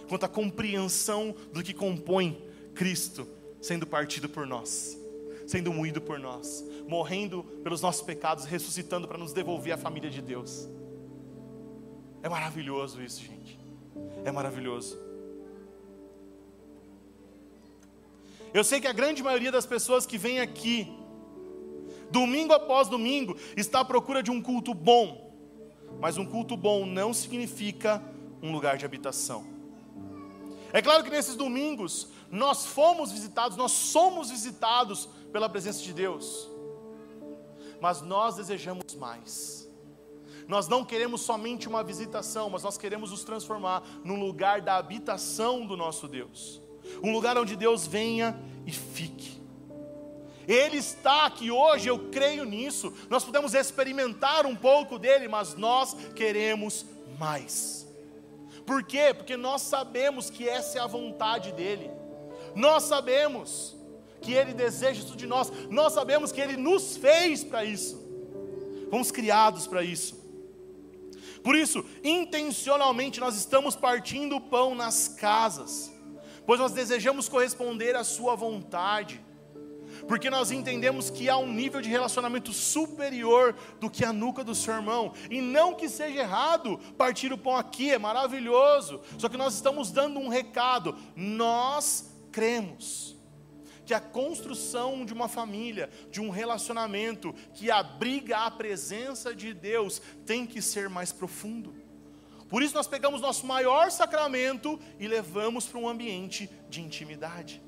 [0.08, 2.42] quanto à compreensão do que compõe
[2.74, 3.26] Cristo
[3.60, 4.98] sendo partido por nós,
[5.46, 10.20] sendo moído por nós, morrendo pelos nossos pecados, ressuscitando para nos devolver a família de
[10.20, 10.68] Deus.
[12.22, 13.58] É maravilhoso isso, gente.
[14.24, 14.98] É maravilhoso.
[18.52, 20.92] Eu sei que a grande maioria das pessoas que vem aqui,
[22.10, 25.32] domingo após domingo, está à procura de um culto bom.
[26.00, 28.02] Mas um culto bom não significa
[28.42, 29.51] um lugar de habitação.
[30.72, 36.48] É claro que nesses domingos nós fomos visitados, nós somos visitados pela presença de Deus,
[37.80, 39.68] mas nós desejamos mais.
[40.48, 45.66] Nós não queremos somente uma visitação, mas nós queremos nos transformar num lugar da habitação
[45.66, 46.60] do nosso Deus,
[47.02, 49.40] um lugar onde Deus venha e fique.
[50.48, 52.92] Ele está aqui hoje, eu creio nisso.
[53.08, 56.84] Nós podemos experimentar um pouco dele, mas nós queremos
[57.18, 57.86] mais.
[58.66, 59.12] Por quê?
[59.14, 61.90] Porque nós sabemos que essa é a vontade dEle.
[62.54, 63.76] Nós sabemos
[64.20, 65.50] que Ele deseja isso de nós.
[65.68, 68.00] Nós sabemos que Ele nos fez para isso.
[68.90, 70.20] Fomos criados para isso.
[71.42, 75.92] Por isso, intencionalmente, nós estamos partindo o pão nas casas,
[76.46, 79.20] pois nós desejamos corresponder à Sua vontade
[80.06, 84.54] porque nós entendemos que há um nível de relacionamento superior do que a nuca do
[84.54, 89.36] seu irmão, e não que seja errado partir o pão aqui, é maravilhoso, só que
[89.36, 93.16] nós estamos dando um recado, nós cremos
[93.84, 100.00] que a construção de uma família, de um relacionamento que abriga a presença de Deus,
[100.24, 101.74] tem que ser mais profundo.
[102.48, 107.62] Por isso nós pegamos nosso maior sacramento e levamos para um ambiente de intimidade.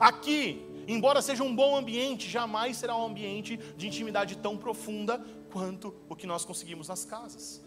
[0.00, 5.22] Aqui, embora seja um bom ambiente, jamais será um ambiente de intimidade tão profunda
[5.52, 7.62] quanto o que nós conseguimos nas casas.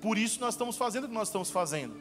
[0.00, 1.96] Por isso nós estamos fazendo o que nós estamos fazendo.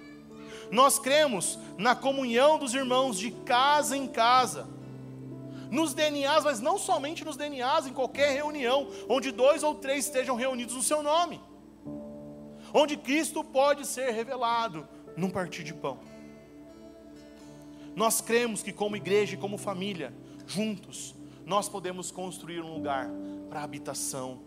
[0.72, 4.68] Nós cremos na comunhão dos irmãos de casa em casa.
[5.70, 10.36] Nos DNAs, mas não somente nos DNAs, em qualquer reunião, onde dois ou três estejam
[10.36, 11.40] reunidos no seu nome.
[12.74, 16.00] Onde Cristo pode ser revelado num partir de pão.
[17.96, 20.14] Nós cremos que, como igreja e como família,
[20.46, 21.16] juntos,
[21.46, 23.10] nós podemos construir um lugar
[23.50, 24.42] para a habitação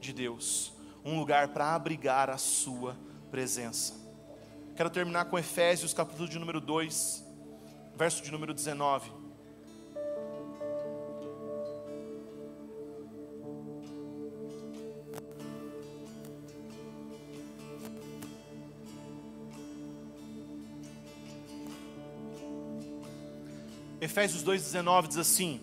[0.00, 0.72] de Deus,
[1.04, 2.96] um lugar para abrigar a sua
[3.30, 3.94] presença.
[4.74, 7.24] Quero terminar com Efésios, capítulo de número 2,
[7.96, 9.17] verso de número 19.
[24.08, 25.60] Efésios 2,19 diz assim: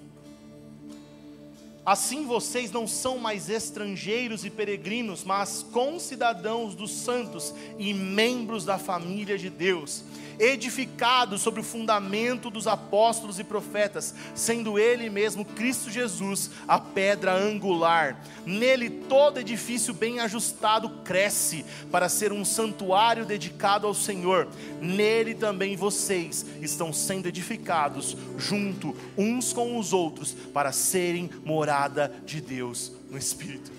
[1.84, 8.78] Assim vocês não são mais estrangeiros e peregrinos, mas concidadãos dos santos e membros da
[8.78, 10.04] família de Deus
[10.40, 17.34] edificado sobre o fundamento dos apóstolos e profetas, sendo Ele mesmo Cristo Jesus a pedra
[17.34, 18.22] angular.
[18.46, 24.48] Nele todo edifício bem ajustado cresce para ser um santuário dedicado ao Senhor.
[24.82, 32.42] Nele também vocês estão sendo edificados junto uns com os outros para serem morada de
[32.42, 33.72] Deus no Espírito.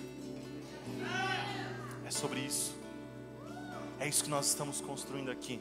[2.05, 2.75] É sobre isso.
[3.99, 5.59] É isso que nós estamos construindo aqui.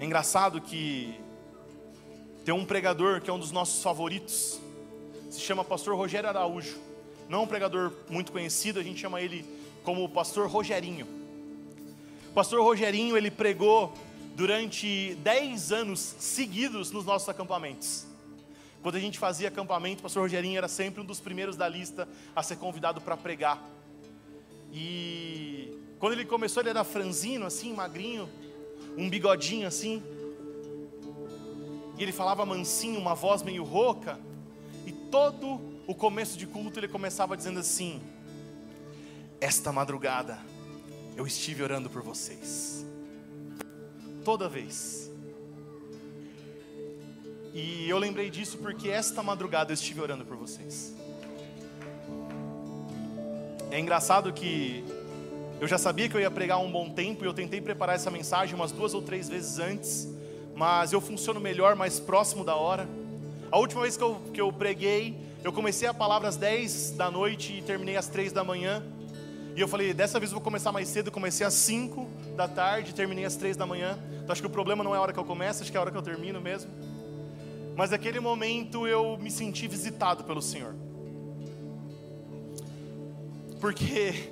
[0.00, 1.18] É engraçado que
[2.44, 4.60] tem um pregador que é um dos nossos favoritos,
[5.28, 6.78] se chama Pastor Rogério Araújo.
[7.28, 9.44] Não é um pregador muito conhecido, a gente chama ele
[9.82, 11.04] como Pastor Rogerinho.
[12.30, 13.92] O Pastor Rogerinho, ele pregou
[14.36, 18.06] durante 10 anos seguidos nos nossos acampamentos.
[18.80, 22.08] Quando a gente fazia acampamento, o pastor Rogerinho era sempre um dos primeiros da lista
[22.36, 23.60] a ser convidado para pregar.
[24.72, 28.28] E quando ele começou, ele era franzino, assim, magrinho,
[28.98, 30.02] um bigodinho assim.
[31.96, 34.18] E ele falava mansinho, uma voz meio rouca.
[34.84, 38.02] E todo o começo de culto ele começava dizendo assim:
[39.40, 40.38] Esta madrugada
[41.16, 42.84] eu estive orando por vocês.
[44.24, 45.10] Toda vez.
[47.54, 50.94] E eu lembrei disso porque esta madrugada eu estive orando por vocês.
[53.70, 54.84] É engraçado que
[55.60, 58.10] eu já sabia que eu ia pregar um bom tempo e eu tentei preparar essa
[58.10, 60.08] mensagem umas duas ou três vezes antes,
[60.54, 62.88] mas eu funciono melhor mais próximo da hora.
[63.50, 67.10] A última vez que eu, que eu preguei, eu comecei a palavra às 10 da
[67.10, 68.82] noite e terminei às 3 da manhã.
[69.56, 72.06] E eu falei, dessa vez eu vou começar mais cedo, comecei às 5
[72.36, 73.98] da tarde e terminei às 3 da manhã.
[74.22, 75.78] Então acho que o problema não é a hora que eu começo, acho que é
[75.78, 76.70] a hora que eu termino mesmo.
[77.74, 80.74] Mas naquele momento eu me senti visitado pelo Senhor.
[83.60, 84.30] Porque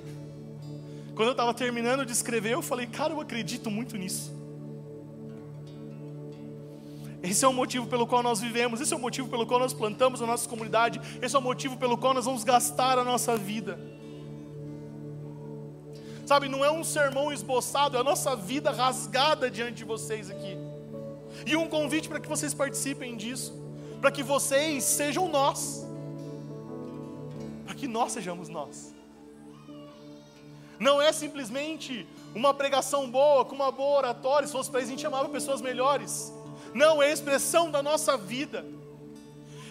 [1.17, 4.31] quando eu estava terminando de escrever, eu falei, cara, eu acredito muito nisso.
[7.23, 9.73] Esse é o motivo pelo qual nós vivemos, esse é o motivo pelo qual nós
[9.73, 13.35] plantamos a nossa comunidade, esse é o motivo pelo qual nós vamos gastar a nossa
[13.35, 13.79] vida.
[16.23, 20.55] Sabe, não é um sermão esboçado, é a nossa vida rasgada diante de vocês aqui.
[21.47, 23.59] E um convite para que vocês participem disso,
[23.99, 25.83] para que vocês sejam nós,
[27.65, 28.96] para que nós sejamos nós.
[30.79, 34.47] Não é simplesmente uma pregação boa, com uma boa oratória.
[34.47, 36.33] Se fosse para isso, a gente chamava pessoas melhores.
[36.73, 38.65] Não, é expressão da nossa vida.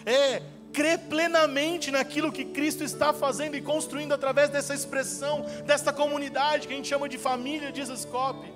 [0.05, 0.41] É
[0.73, 6.73] crer plenamente naquilo que Cristo está fazendo e construindo através dessa expressão, desta comunidade que
[6.73, 8.53] a gente chama de família de Escope.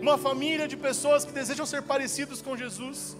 [0.00, 3.16] Uma família de pessoas que desejam ser parecidos com Jesus.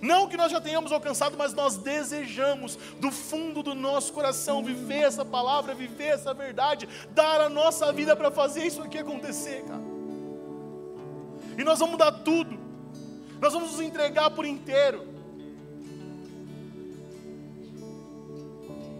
[0.00, 5.02] Não que nós já tenhamos alcançado, mas nós desejamos do fundo do nosso coração viver
[5.02, 9.82] essa palavra, viver essa verdade, dar a nossa vida para fazer isso aqui acontecer, cara.
[11.58, 12.58] E nós vamos dar tudo,
[13.40, 15.15] nós vamos nos entregar por inteiro.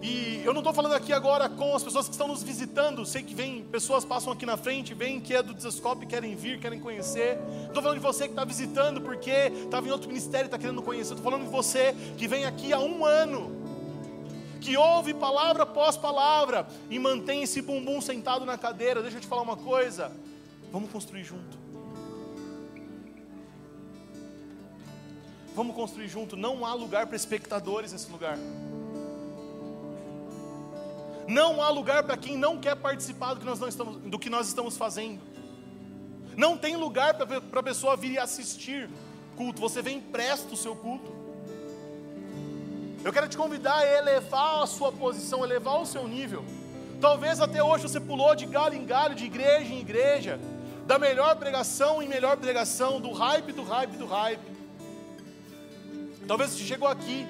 [0.07, 3.05] E eu não estou falando aqui agora com as pessoas que estão nos visitando.
[3.05, 6.61] Sei que vem, pessoas passam aqui na frente, vêm que é do Desescope, querem vir,
[6.61, 7.41] querem conhecer.
[7.67, 9.33] Estou falando de você que está visitando porque
[9.65, 11.15] estava em outro ministério e está querendo conhecer.
[11.15, 13.51] Estou falando de você que vem aqui há um ano,
[14.61, 19.03] que ouve palavra após palavra e mantém esse bumbum sentado na cadeira.
[19.03, 20.13] Deixa eu te falar uma coisa.
[20.71, 21.59] Vamos construir junto.
[25.53, 26.37] Vamos construir junto.
[26.37, 28.39] Não há lugar para espectadores nesse lugar.
[31.29, 34.31] Não há lugar para quem não quer participar do que nós, não estamos, do que
[34.31, 35.21] nós estamos fazendo.
[36.37, 38.89] Não tem lugar para a pessoa vir e assistir
[39.37, 39.61] culto.
[39.61, 41.15] Você vem presta o seu culto.
[43.05, 46.45] Eu quero te convidar a elevar a sua posição, elevar o seu nível.
[47.01, 50.41] Talvez até hoje você pulou de galho em galho, de igreja em igreja,
[50.87, 54.57] da melhor pregação em melhor pregação, do hype, do hype, do hype.
[56.27, 57.27] Talvez você chegou aqui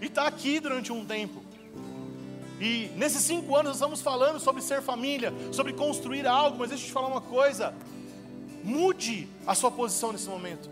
[0.00, 1.45] e está aqui durante um tempo.
[2.60, 6.84] E nesses cinco anos nós estamos falando sobre ser família, sobre construir algo, mas deixa
[6.84, 7.74] eu te falar uma coisa:
[8.64, 10.70] mude a sua posição nesse momento.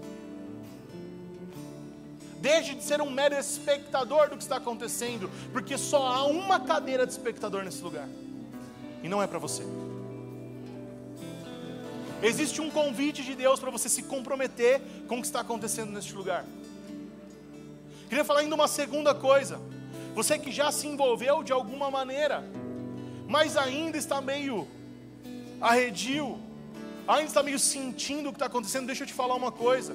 [2.40, 7.06] Deixe de ser um mero espectador do que está acontecendo, porque só há uma cadeira
[7.06, 8.08] de espectador nesse lugar,
[9.02, 9.62] e não é para você.
[12.22, 16.14] Existe um convite de Deus para você se comprometer com o que está acontecendo neste
[16.14, 16.44] lugar.
[18.08, 19.60] Queria falar ainda uma segunda coisa.
[20.14, 22.44] Você que já se envolveu de alguma maneira,
[23.26, 24.66] mas ainda está meio
[25.60, 26.38] arredio,
[27.06, 29.94] ainda está meio sentindo o que está acontecendo, deixa eu te falar uma coisa.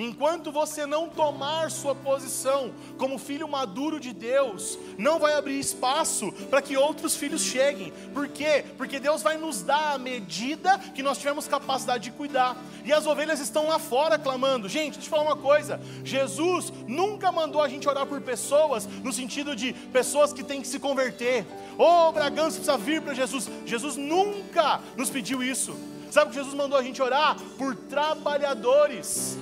[0.00, 6.32] Enquanto você não tomar sua posição como filho maduro de Deus, não vai abrir espaço
[6.48, 7.92] para que outros filhos cheguem.
[8.14, 8.64] Por quê?
[8.78, 12.56] Porque Deus vai nos dar a medida que nós tivermos capacidade de cuidar.
[12.82, 14.70] E as ovelhas estão lá fora clamando.
[14.70, 19.12] Gente, deixa eu falar uma coisa: Jesus nunca mandou a gente orar por pessoas no
[19.12, 21.46] sentido de pessoas que têm que se converter.
[21.76, 23.50] Ô oh, Bragança precisa vir para Jesus.
[23.66, 25.76] Jesus nunca nos pediu isso.
[26.10, 27.36] Sabe o que Jesus mandou a gente orar?
[27.58, 29.38] Por trabalhadores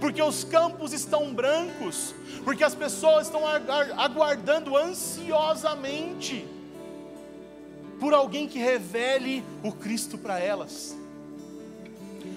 [0.00, 6.46] porque os campos estão brancos, porque as pessoas estão aguardando ansiosamente
[8.00, 10.96] por alguém que revele o Cristo para elas.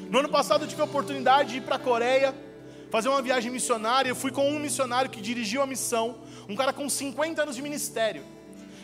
[0.10, 2.36] No ano passado eu tive a oportunidade de ir para a Coreia,
[2.92, 4.10] fazer uma viagem missionária.
[4.10, 7.62] Eu fui com um missionário que dirigiu a missão, um cara com 50 anos de
[7.62, 8.24] ministério.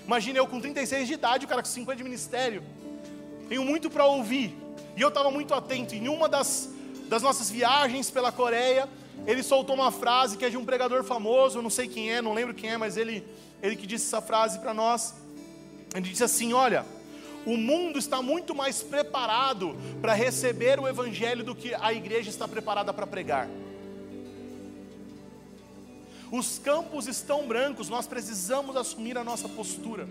[0.05, 2.63] Imagina eu com 36 de idade, o cara com 50 de ministério.
[3.47, 4.57] Tenho muito para ouvir.
[4.95, 5.93] E eu estava muito atento.
[5.93, 6.69] Em uma das
[7.09, 8.87] das nossas viagens pela Coreia,
[9.25, 12.33] ele soltou uma frase que é de um pregador famoso, não sei quem é, não
[12.33, 13.25] lembro quem é, mas ele,
[13.61, 15.15] ele que disse essa frase para nós.
[15.93, 16.85] Ele disse assim: Olha,
[17.45, 22.47] o mundo está muito mais preparado para receber o Evangelho do que a igreja está
[22.47, 23.49] preparada para pregar.
[26.31, 30.07] Os campos estão brancos, nós precisamos assumir a nossa postura.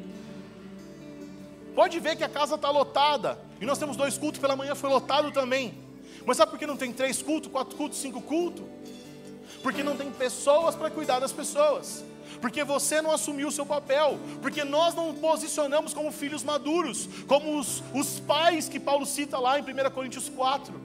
[1.77, 4.91] Pode ver que a casa está lotada, e nós temos dois cultos pela manhã, foi
[4.91, 5.88] lotado também.
[6.29, 8.63] Mas sabe por que não tem três cultos, quatro cultos, cinco cultos?
[9.63, 12.05] Porque não tem pessoas para cuidar das pessoas.
[12.39, 14.19] Porque você não assumiu o seu papel.
[14.43, 19.59] Porque nós não posicionamos como filhos maduros, como os, os pais que Paulo cita lá
[19.59, 20.79] em 1 Coríntios 4.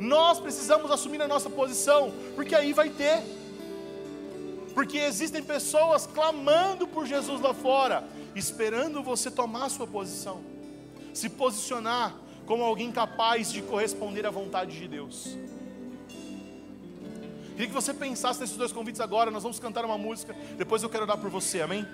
[0.00, 3.22] Nós precisamos assumir a nossa posição, porque aí vai ter.
[4.72, 8.02] Porque existem pessoas clamando por Jesus lá fora,
[8.34, 10.40] esperando você tomar a sua posição,
[11.12, 15.36] se posicionar como alguém capaz de corresponder à vontade de Deus.
[17.52, 19.30] Queria que você pensasse nesses dois convites agora.
[19.30, 20.34] Nós vamos cantar uma música.
[20.56, 21.86] Depois eu quero orar por você, amém?